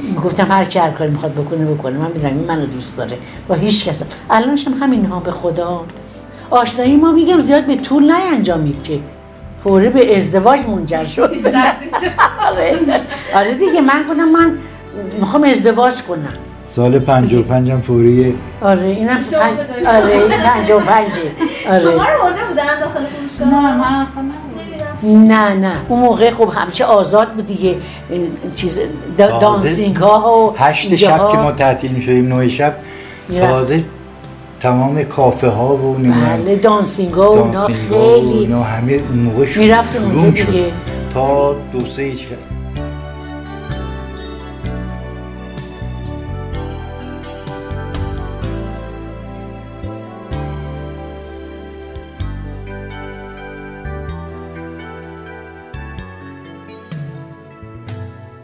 می‌گفتم 0.00 0.46
هر 0.50 0.64
کی 0.64 0.78
هر 0.78 0.90
کاری 0.90 1.10
می‌خواد 1.10 1.32
بکنه 1.32 1.64
بکنه. 1.64 1.98
من 1.98 2.06
می‌دونم 2.06 2.36
این 2.38 2.46
منو 2.46 2.66
دوست 2.66 2.96
داره. 2.96 3.18
با 3.48 3.54
هیچ 3.54 3.88
کس. 3.88 4.02
الانش 4.30 4.66
هم 4.66 4.74
همین 4.74 5.06
ها 5.06 5.20
به 5.20 5.30
خدا. 5.30 5.84
آشنایی 6.50 6.96
ما 6.96 7.12
میگم 7.12 7.40
زیاد 7.40 7.64
به 7.66 7.76
طول 7.76 8.12
نینجامید 8.12 8.82
که 8.84 8.98
فوری 9.64 9.88
به 9.88 10.16
ازدواج 10.16 10.60
منجر 10.60 11.04
شد. 11.04 11.34
آره. 12.48 12.78
آره 13.34 13.54
دیگه 13.54 13.80
من 13.80 14.04
خودم 14.06 14.28
من 14.28 14.58
می‌خوام 15.20 15.44
ازدواج 15.44 16.02
کنم. 16.02 16.32
سال 16.64 16.98
55 16.98 17.70
هم 17.70 17.80
فوریه 17.80 18.34
آره 18.62 18.82
اینم 18.82 19.16
پنج... 19.16 19.86
آره 19.86 20.12
این 20.12 20.28
55 20.28 21.06
آره 21.68 21.80
شما 21.80 21.90
رو 21.90 21.98
برده 21.98 22.44
بودن 22.48 22.80
داخل 22.80 23.00
فروشگاه؟ 23.06 23.48
نه 23.48 23.76
من 23.76 24.02
اصلا 24.02 24.22
نه 25.02 25.54
نه. 25.54 25.72
اون 25.88 26.00
موقع 26.00 26.30
خب 26.30 26.52
همچه 26.54 26.84
آزاد 26.84 27.32
بود 27.32 27.46
دیگه. 27.46 27.76
چیز 28.54 28.80
دانسینگ 29.18 29.96
ها 29.96 30.46
و 30.46 30.54
هشت 30.58 30.94
شب 30.94 31.28
که 31.32 31.38
ما 31.38 31.52
تعطیل 31.52 31.92
می‌شدیم 31.92 32.34
نه 32.34 32.48
شب 32.48 32.74
تازه 33.38 33.84
تمام 34.60 35.04
کافه 35.04 35.48
ها 35.48 35.76
و 35.76 35.94
بله 35.94 36.56
دانسینگ 36.56 37.12
ها 37.12 37.32
و 37.32 37.38
اونا 37.38 37.66
خیلی 37.66 38.32
اینا 38.32 38.62
همه 38.62 38.92
اون 38.92 39.18
موقع 39.18 39.58
می‌رفتیم 39.58 40.02
اونجا 40.02 40.44
دیگه. 40.44 40.64
تا 41.14 41.56
دو 41.72 41.80
سه 41.80 42.02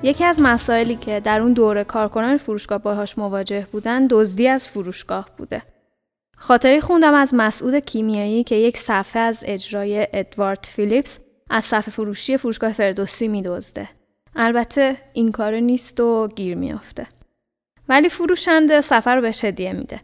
یکی 0.02 0.24
از 0.24 0.40
مسائلی 0.40 0.96
که 0.96 1.20
در 1.20 1.40
اون 1.40 1.52
دوره 1.52 1.84
کارکنان 1.84 2.37
فروشگاه 2.37 2.78
باهاش 2.78 3.18
مواجه 3.18 3.66
بودن 3.72 4.06
دزدی 4.06 4.48
از 4.48 4.68
فروشگاه 4.68 5.28
بوده. 5.38 5.62
خاطری 6.37 6.80
خوندم 6.80 7.14
از 7.14 7.34
مسعود 7.34 7.74
کیمیایی 7.74 8.44
که 8.44 8.54
یک 8.54 8.76
صفحه 8.76 9.22
از 9.22 9.44
اجرای 9.46 10.08
ادوارد 10.12 10.66
فیلیپس 10.68 11.20
از 11.50 11.64
صفحه 11.64 11.92
فروشی 11.92 12.37
فروشگاه 12.37 12.72
فردوسی 12.72 13.28
میدزده. 13.28 13.88
البته 14.37 14.96
این 15.12 15.32
کار 15.32 15.54
نیست 15.54 16.00
و 16.00 16.28
گیر 16.28 16.56
میافته. 16.56 17.06
ولی 17.88 18.08
فروشنده 18.08 18.80
سفر 18.80 19.16
رو 19.16 19.22
بهش 19.22 19.44
هدیه 19.44 19.72
میده. 19.72 19.98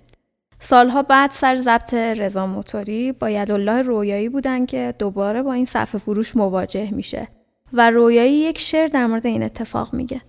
سالها 0.59 1.03
بعد 1.03 1.31
سر 1.31 1.57
ضبط 1.57 1.95
رضا 1.95 2.47
موتوری 2.47 3.13
با 3.13 3.31
یدالله 3.31 3.83
رویایی 3.83 4.29
بودن 4.29 4.67
که 4.67 4.95
دوباره 4.99 5.43
با 5.43 5.53
این 5.53 5.67
صفحه 5.67 5.99
فروش 5.99 6.37
مواجه 6.37 6.91
میشه 6.91 7.29
و 7.75 7.91
رویایی 7.91 8.33
یک 8.33 8.59
شعر 8.59 8.87
در 8.87 9.07
مورد 9.07 9.27
این 9.27 9.43
اتفاق 9.43 9.95
میگه. 9.95 10.21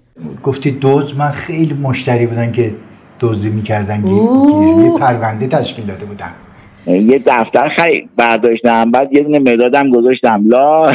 گفتی 0.43 0.71
دوز 0.71 1.17
من 1.17 1.29
خیلی 1.29 1.73
مشتری 1.73 2.25
بودن 2.25 2.51
که 2.51 2.75
دوزی 3.19 3.49
می‌کردن 3.49 4.08
یه 4.08 4.97
پرونده 4.99 5.47
تشکیل 5.47 5.86
داده 5.86 6.05
بودن. 6.05 6.31
یه 6.88 7.23
دفتر 7.25 7.69
خیلی 7.79 8.10
برداشتم 8.17 8.91
بعد 8.91 9.17
یه 9.17 9.23
دونه 9.23 9.39
مدادم 9.39 9.89
گذاشتم. 9.91 10.43
لا. 10.47 10.91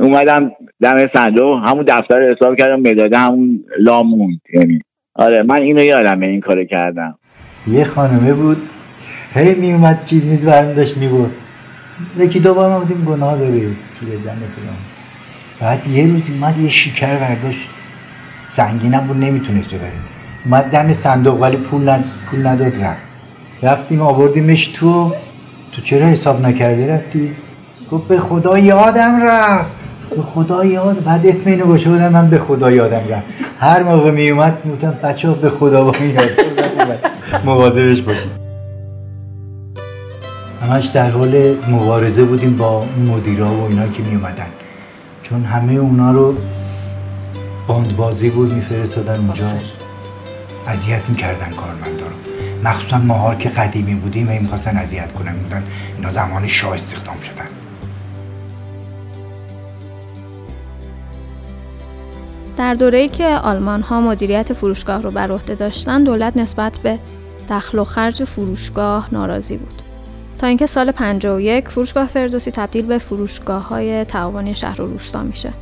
اومدم 0.00 0.52
دم 0.80 0.96
صندوق 1.16 1.58
همون 1.64 1.84
دفتر 1.88 2.32
حساب 2.32 2.56
کردم 2.56 2.80
مداده 2.80 3.18
همون 3.18 3.64
لامون 3.78 4.40
یعنی 4.54 4.80
آره 5.14 5.42
من 5.42 5.62
اینو 5.62 5.82
یادم 5.82 6.20
این 6.20 6.40
کارو 6.40 6.64
کردم. 6.64 7.18
یه 7.68 7.84
خانمه 7.84 8.32
بود 8.32 8.68
هی 9.34 9.54
میومد 9.54 10.04
چیز 10.04 10.26
میز 10.26 10.46
برمی 10.46 10.74
داشت 10.74 10.96
می‌برد. 10.96 11.30
یکی 12.18 12.40
دو 12.40 12.54
بار 12.54 12.80
بودیم 12.80 13.04
گناه 13.04 13.38
داره 13.38 13.52
پیرزن 14.00 14.22
فلان. 14.24 14.76
بعد 15.60 15.86
یه 15.86 16.06
روز 16.06 16.22
اومد 16.30 16.58
یه 16.58 16.68
شکر 16.68 17.16
برداشت. 17.16 17.68
سنگینم 18.46 19.00
بود 19.06 19.16
نمی‌تونست 19.16 19.68
ببره 19.68 19.92
اومد 20.44 20.64
دم 20.64 20.92
صندوق 20.92 21.42
ولی 21.42 21.56
پول, 21.56 21.88
ند... 21.88 22.04
پول 22.30 22.46
نداد 22.46 22.82
رفت. 22.82 23.00
رفتیم 23.62 24.02
آوردیمش 24.02 24.66
تو. 24.66 25.14
تو 25.72 25.82
چرا 25.82 26.06
حساب 26.06 26.46
نکردی؟ 26.46 26.86
رفتی. 26.86 27.30
گفت 27.90 28.08
به 28.08 28.18
خدا 28.18 28.58
یادم 28.58 29.22
رفت. 29.22 29.70
به 30.16 30.22
خدا 30.22 30.64
یاد. 30.64 31.04
بعد 31.04 31.26
اسم 31.26 31.50
اینو 31.50 31.64
گوشه 31.64 31.90
بودم 31.90 32.08
من 32.08 32.30
به 32.30 32.38
خدا 32.38 32.70
یادم 32.70 33.02
رفت. 33.08 33.26
هر 33.60 33.82
موقع 33.82 34.10
می 34.10 34.30
اومد 34.30 34.58
می‌گفتم 34.64 34.94
بچه 35.02 35.30
به 35.30 35.50
خدا 35.50 35.84
با 35.84 35.96
یاد. 35.96 36.30
مواظبش 37.44 38.00
باشید. 38.00 38.41
همش 40.62 40.86
در 40.86 41.10
حال 41.10 41.56
مبارزه 41.68 42.24
بودیم 42.24 42.56
با 42.56 42.84
مدیرا 43.06 43.54
و 43.54 43.68
اینا 43.68 43.88
که 43.88 44.02
می 44.02 44.14
اومدن 44.14 44.46
چون 45.22 45.44
همه 45.44 45.72
اونا 45.72 46.12
رو 46.12 46.36
باندبازی 47.66 48.30
بود 48.30 48.52
میفرستادن 48.52 49.16
اونجا. 49.16 49.46
اذیت 50.66 51.08
می‌کردن 51.08 51.50
کارمندا 51.50 52.06
رو. 52.06 52.12
مخصوصا 52.64 52.98
ماها 52.98 53.34
که 53.34 53.48
قدیمی 53.48 53.94
بودیم 53.94 54.28
و 54.28 54.32
می‌خواستن 54.32 54.76
اذیت 54.76 55.12
کنن 55.12 55.36
بودن 55.36 55.62
اینا 55.96 56.12
زمان 56.12 56.46
شاه 56.46 56.74
استخدام 56.74 57.20
شدن. 57.20 57.46
در 62.56 62.74
دوره‌ای 62.74 63.08
که 63.08 63.26
آلمان 63.26 63.82
ها 63.82 64.00
مدیریت 64.00 64.52
فروشگاه 64.52 65.02
رو 65.02 65.10
بر 65.10 65.32
عهده 65.32 65.54
داشتن 65.54 66.04
دولت 66.04 66.36
نسبت 66.36 66.78
به 66.82 66.98
دخل 67.50 67.78
و 67.78 67.84
خرج 67.84 68.24
فروشگاه 68.24 69.08
ناراضی 69.12 69.56
بود. 69.56 69.81
تا 70.42 70.48
اینکه 70.48 70.66
سال 70.66 70.92
51 70.92 71.68
فروشگاه 71.68 72.06
فردوسی 72.06 72.50
تبدیل 72.50 72.86
به 72.86 72.98
فروشگاه 72.98 73.68
های 73.68 74.04
تعاونی 74.04 74.54
شهر 74.54 74.82
و 74.82 74.86
روستا 74.86 75.22
میشه. 75.22 75.52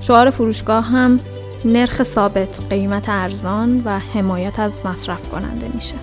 شعار 0.00 0.30
فروشگاه 0.30 0.84
هم 0.84 1.20
نرخ 1.64 2.02
ثابت، 2.02 2.60
قیمت 2.70 3.08
ارزان 3.08 3.82
و 3.84 3.98
حمایت 3.98 4.60
از 4.60 4.86
مصرف 4.86 5.28
کننده 5.28 5.68
میشه. 5.74 5.94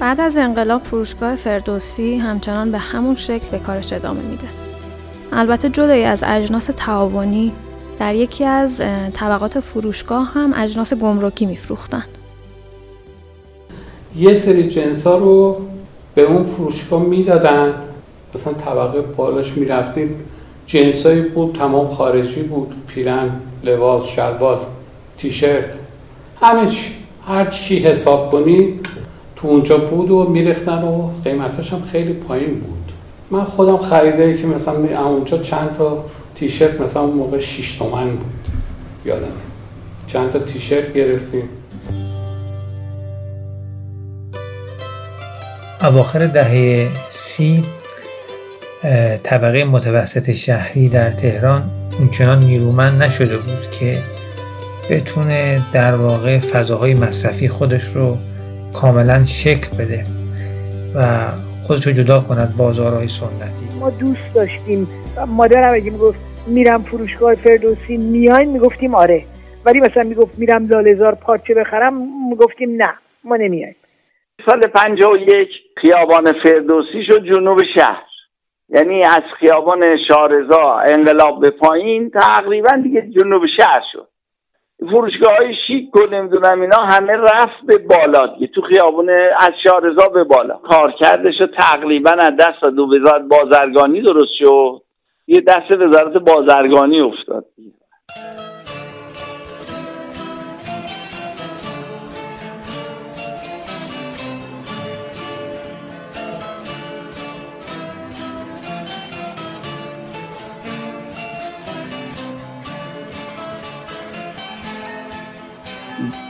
بعد 0.00 0.20
از 0.20 0.38
انقلاب 0.38 0.82
فروشگاه 0.82 1.34
فردوسی 1.34 2.16
همچنان 2.16 2.72
به 2.72 2.78
همون 2.78 3.14
شکل 3.14 3.48
به 3.50 3.58
کارش 3.58 3.92
ادامه 3.92 4.20
میده. 4.20 4.48
البته 5.32 5.68
جدای 5.68 6.04
از 6.04 6.24
اجناس 6.26 6.70
تعاونی 6.76 7.52
در 7.98 8.14
یکی 8.14 8.44
از 8.44 8.82
طبقات 9.12 9.60
فروشگاه 9.60 10.32
هم 10.34 10.52
اجناس 10.56 10.94
گمرکی 10.94 11.46
میفروختن. 11.46 12.04
یه 14.16 14.34
سری 14.34 14.68
جنس 14.68 15.06
رو 15.06 15.69
به 16.14 16.22
اون 16.22 16.44
فروشگاه 16.44 17.02
می‌دادن. 17.02 17.74
مثلا 18.34 18.52
طبقه 18.52 19.00
بالاش 19.00 19.52
می‌رفتیم. 19.56 20.14
جنسایی 20.66 21.22
بود 21.22 21.56
تمام 21.58 21.88
خارجی 21.88 22.42
بود. 22.42 22.74
پیرن 22.86 23.30
لباس 23.64 24.06
شلوار 24.06 24.60
تیشرت. 25.16 25.74
همه 26.40 26.66
چی. 26.66 26.90
هر 27.26 27.44
چی 27.44 27.78
حساب 27.78 28.30
کنی 28.30 28.80
تو 29.36 29.48
اونجا 29.48 29.78
بود 29.78 30.10
و 30.10 30.28
میرختن 30.30 30.82
و 30.82 31.10
قیمتاش 31.24 31.72
هم 31.72 31.82
خیلی 31.92 32.12
پایین 32.12 32.54
بود. 32.54 32.92
من 33.30 33.44
خودم 33.44 33.76
خریده 33.76 34.36
که 34.36 34.46
مثلا 34.46 35.08
اونجا 35.08 35.38
چند 35.38 35.72
تا 35.72 36.04
تیشرت 36.34 36.80
مثلا 36.80 37.02
اون 37.02 37.16
موقع 37.16 37.38
6 37.38 37.78
تومن 37.78 38.10
بود. 38.10 38.48
یادمه. 39.04 39.26
چند 40.06 40.30
تا 40.30 40.38
تیشرت 40.38 40.92
گرفتیم. 40.92 41.48
اواخر 45.82 46.26
دهه 46.26 46.88
سی 47.08 47.64
طبقه 49.22 49.64
متوسط 49.64 50.32
شهری 50.32 50.88
در 50.88 51.10
تهران 51.10 51.70
اونچنان 51.98 52.38
نیرومند 52.38 53.02
نشده 53.02 53.36
بود 53.36 53.70
که 53.70 53.96
بتونه 54.90 55.60
در 55.72 55.94
واقع 55.94 56.38
فضاهای 56.38 56.94
مصرفی 56.94 57.48
خودش 57.48 57.84
رو 57.84 58.16
کاملا 58.72 59.24
شکل 59.24 59.76
بده 59.76 60.04
و 60.94 61.28
خودش 61.62 61.86
رو 61.86 61.92
جدا 61.92 62.20
کند 62.20 62.56
بازارهای 62.56 63.06
سنتی. 63.06 63.78
ما 63.80 63.90
دوست 63.90 64.34
داشتیم. 64.34 64.88
مادرم 65.26 65.74
اگه 65.74 65.90
می‌گفت 65.90 66.18
میرم 66.46 66.82
فروشگاه 66.82 67.34
فردوسی 67.34 67.96
میاین 67.96 68.50
می‌گفتیم 68.50 68.94
آره. 68.94 69.24
ولی 69.64 69.80
مثلا 69.80 70.02
می‌گفت 70.02 70.38
میرم 70.38 70.66
لالزار 70.66 71.14
پارچه 71.14 71.54
بخرم 71.54 71.92
می‌گفتیم 72.30 72.70
نه 72.76 72.94
ما 73.24 73.36
نمیایم. 73.36 73.76
سال 74.46 74.60
51 74.60 75.48
خیابان 75.76 76.32
فردوسی 76.32 77.04
شد 77.06 77.24
جنوب 77.24 77.58
شهر. 77.74 78.02
یعنی 78.68 79.04
از 79.04 79.22
خیابان 79.38 79.96
شارزا 80.08 80.74
انقلاب 80.92 81.40
به 81.40 81.50
پایین 81.50 82.10
تقریبا 82.10 82.76
دیگه 82.82 83.10
جنوب 83.10 83.42
شهر 83.56 83.82
شد. 83.92 84.08
فروشگاه 84.78 85.36
های 85.36 85.54
شیک 85.66 85.96
و 85.96 86.06
نمی‌دونم 86.06 86.60
اینا 86.60 86.76
همه 86.76 87.12
رفت 87.12 87.66
به 87.66 87.78
بالا 87.78 88.26
دیگه. 88.26 88.46
تو 88.46 88.62
خیابون 88.62 89.10
از 89.40 89.52
شارزا 89.64 90.08
به 90.08 90.24
بالا. 90.24 90.54
کارکردش 90.54 91.34
رو 91.40 91.46
تقریبا 91.46 92.10
از 92.10 92.36
دست 92.38 92.64
دو 92.76 92.86
وزارت 92.86 93.22
بازرگانی 93.22 94.02
درست 94.02 94.32
شد. 94.38 94.82
یه 95.26 95.40
دست 95.40 95.80
وزارت 95.80 96.18
بازرگانی 96.18 97.00
افتاد. 97.00 97.44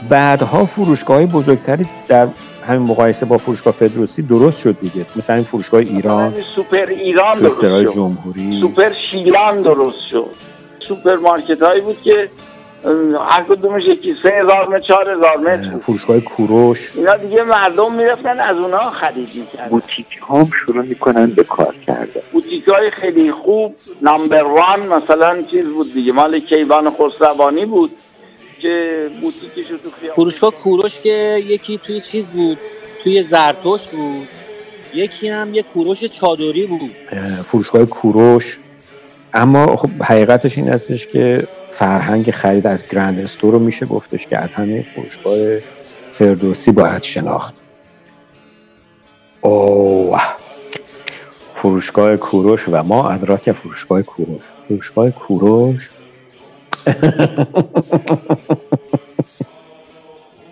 بعدها 0.09 0.65
فروشگاه 0.65 1.17
های 1.17 1.25
بزرگتری 1.25 1.85
در 2.07 2.27
همین 2.67 2.81
مقایسه 2.81 3.25
با 3.25 3.37
فروشگاه 3.37 3.73
فردوسی 3.73 4.21
درست 4.21 4.59
شد 4.59 4.79
دیگه. 4.79 5.05
مثل 5.15 5.33
این 5.33 5.43
فروشگاه 5.43 5.79
ایران 5.79 6.33
سوپر 6.55 6.85
ایران 6.85 7.39
درست 7.39 7.61
شد. 7.61 7.93
جمهوری. 7.93 8.61
سوپر 8.61 8.91
شیران 9.11 9.61
درست 9.61 10.07
شد. 10.09 10.29
سوپر 10.87 11.15
مارکت 11.15 11.61
هایی 11.61 11.81
بود 11.81 12.01
که 12.01 12.29
هر 13.29 13.43
کدومش 13.49 13.83
یکی 13.85 14.15
سه 14.23 14.29
هزار 14.29 14.67
متر 14.67 14.79
چهار 14.79 15.09
هزار 15.09 15.37
متر 15.37 15.77
فروشگاه 15.77 16.19
کوروش. 16.19 16.91
اینا 16.95 17.17
دیگه 17.17 17.43
مردم 17.43 17.95
می‌رفتن 17.95 18.39
از 18.39 18.57
اونها 18.57 18.89
خرید 18.89 19.29
می‌کردن. 19.35 19.69
بوتیک 19.69 20.07
هم 20.29 20.49
شروع 20.65 20.85
می‌کنن 20.85 21.25
به 21.25 21.43
کار 21.43 21.75
کردن. 21.87 22.21
بوتیک 22.31 22.67
های 22.67 22.89
خیلی 22.89 23.31
خوب 23.31 23.75
number 24.01 24.43
one 24.43 24.79
مثلا 24.79 25.41
چیز 25.41 25.65
بود 25.65 25.93
دیگه. 25.93 26.11
مال 26.11 26.39
کیوان 26.39 26.89
خسروانی 26.89 27.65
بود. 27.65 27.91
که 28.61 29.09
فروشگاه 30.15 30.51
کوروش 30.51 30.99
که 30.99 31.43
یکی 31.47 31.77
توی 31.77 32.01
چیز 32.01 32.31
بود 32.31 32.57
توی 33.03 33.23
زرتشت 33.23 33.91
بود. 33.91 34.27
یکی 34.93 35.29
هم 35.29 35.53
یه 35.53 35.63
کوروش 35.63 36.03
چادری 36.05 36.65
بود. 36.65 36.91
فروشگاه 37.45 37.85
کوروش. 37.85 38.59
اما 39.33 39.75
خب 39.75 39.89
حقیقتش 40.03 40.57
این 40.57 40.69
هستش 40.69 41.07
که 41.07 41.47
فرهنگ 41.71 42.31
خرید 42.31 42.67
از 42.67 42.87
گرند 42.87 43.19
استور 43.19 43.53
رو 43.53 43.59
میشه 43.59 43.85
گفتش 43.85 44.27
که 44.27 44.37
از 44.37 44.53
همه 44.53 44.85
فروشگاه 44.95 45.37
فردوسی 46.11 46.71
باید 46.71 47.03
شناخت. 47.03 47.53
اوه. 49.41 50.21
فروشگاه 51.55 52.17
کوروش 52.17 52.65
و 52.67 52.83
ما 52.83 53.09
ادراک 53.09 53.51
فروشگاه 53.51 54.01
کوروش. 54.01 54.41
فروشگاه 54.67 55.11
کوروش 55.11 55.89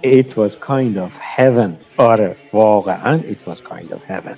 It 0.03 0.37
was 0.37 0.55
kind 0.55 0.97
of 0.97 1.11
heaven. 1.37 1.71
آره 1.97 2.35
واقعا 2.53 3.19
it 3.19 3.49
was 3.49 3.57
kind 3.61 3.91
of 3.93 3.99
heaven. 4.07 4.37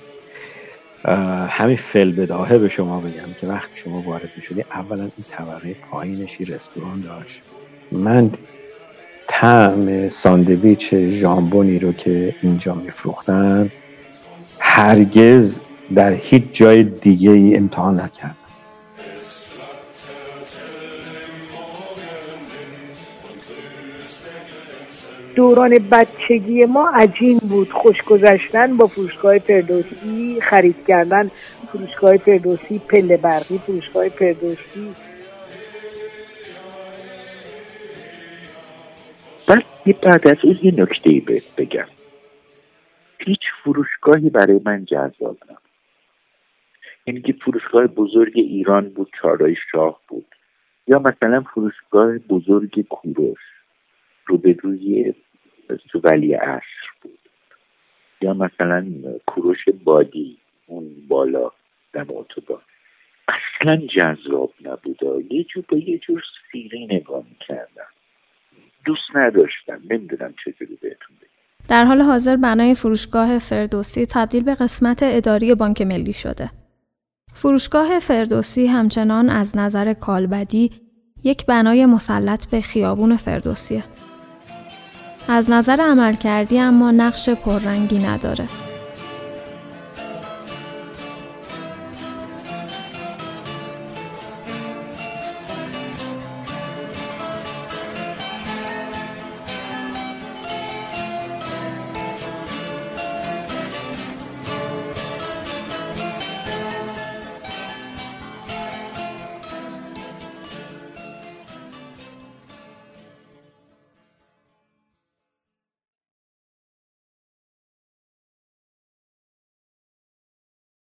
همین 1.48 1.76
فل 1.76 2.10
به 2.58 2.68
شما 2.68 3.00
بگم 3.00 3.32
که 3.40 3.46
وقتی 3.46 3.70
شما 3.74 4.00
وارد 4.00 4.30
می‌شدی 4.36 4.64
اولا 4.70 5.02
این 5.02 5.10
طبقه 5.30 5.76
پایینش 5.90 6.40
رستوران 6.40 7.00
داشت. 7.00 7.40
من 7.92 8.30
طعم 9.28 10.08
ساندویچ 10.08 10.94
ژامبونی 10.94 11.78
رو 11.78 11.92
که 11.92 12.34
اینجا 12.42 12.74
میفروختن 12.74 13.70
هرگز 14.58 15.60
در 15.94 16.12
هیچ 16.12 16.44
جای 16.52 16.82
دیگه 16.82 17.30
ای 17.30 17.56
امتحان 17.56 18.00
نکردم. 18.00 18.36
دوران 25.34 25.78
بچگی 25.90 26.64
ما 26.64 26.90
عجین 26.94 27.38
بود. 27.38 27.70
خوش 27.70 28.02
گذشتن 28.02 28.76
با 28.76 28.86
فروشگاه 28.86 29.38
فردوسی 29.38 30.38
خرید 30.42 30.86
کردن. 30.86 31.30
فروشگاه 31.72 32.16
فردوسی 32.16 32.78
پله 32.78 33.16
برقی 33.16 33.58
فروشگاه 33.58 34.08
فردوسی. 34.08 34.94
بعد 39.48 39.64
بعد 40.02 40.28
از 40.28 40.36
اون 40.44 40.58
یه 40.62 40.72
نکته 40.76 41.22
بهت 41.26 41.56
بگم. 41.56 41.88
هیچ 43.18 43.40
فروشگاهی 43.64 44.30
برای 44.30 44.60
من 44.64 44.84
جذاب 44.84 45.36
نبود. 45.44 45.58
یعنی 47.06 47.20
که 47.20 47.32
فروشگاه 47.32 47.86
بزرگ 47.86 48.32
ایران 48.34 48.88
بود 48.88 49.10
چارای 49.22 49.56
شاه 49.72 50.00
بود. 50.08 50.26
یا 50.86 50.98
مثلا 50.98 51.44
فروشگاه 51.54 52.18
بزرگ 52.18 52.86
کوروش. 52.88 53.51
رو 54.32 54.38
به 54.38 54.56
روی 54.62 55.14
تو 55.88 56.00
ولی 56.04 56.34
عصر 56.34 56.86
بود. 57.02 57.18
یا 58.20 58.34
مثلا 58.34 58.86
کوروش 59.26 59.58
بادی 59.84 60.38
اون 60.66 60.90
بالا 61.08 61.50
دم 61.92 62.06
اتوبان. 62.08 62.60
اصلا 63.28 63.76
جذاب 63.76 64.52
نبود 64.64 65.32
یه 65.32 65.44
جور 65.44 65.64
با 65.68 65.76
یه 65.76 65.98
جور 65.98 66.22
سیری 66.52 66.86
نگاه 66.86 67.24
می‌کردم. 67.30 67.90
دوست 68.84 69.02
نداشتم. 69.14 69.80
نمی‌دونم 69.90 70.34
چجوری 70.44 70.78
بهتون 70.82 71.16
بگم. 71.20 71.66
در 71.68 71.84
حال 71.84 72.00
حاضر 72.00 72.36
بنای 72.36 72.74
فروشگاه 72.74 73.38
فردوسی 73.38 74.06
تبدیل 74.06 74.44
به 74.44 74.54
قسمت 74.54 75.00
اداری 75.02 75.54
بانک 75.54 75.82
ملی 75.82 76.12
شده. 76.12 76.50
فروشگاه 77.34 77.98
فردوسی 77.98 78.66
همچنان 78.66 79.30
از 79.30 79.58
نظر 79.58 79.92
کالبدی 79.92 80.70
یک 81.24 81.46
بنای 81.46 81.86
مسلط 81.86 82.50
به 82.50 82.60
خیابون 82.60 83.16
فردوسیه. 83.16 83.82
از 85.28 85.50
نظر 85.50 85.80
عمل 85.80 86.12
کردی 86.12 86.58
اما 86.58 86.90
نقش 86.90 87.28
پررنگی 87.28 87.98
نداره. 87.98 88.46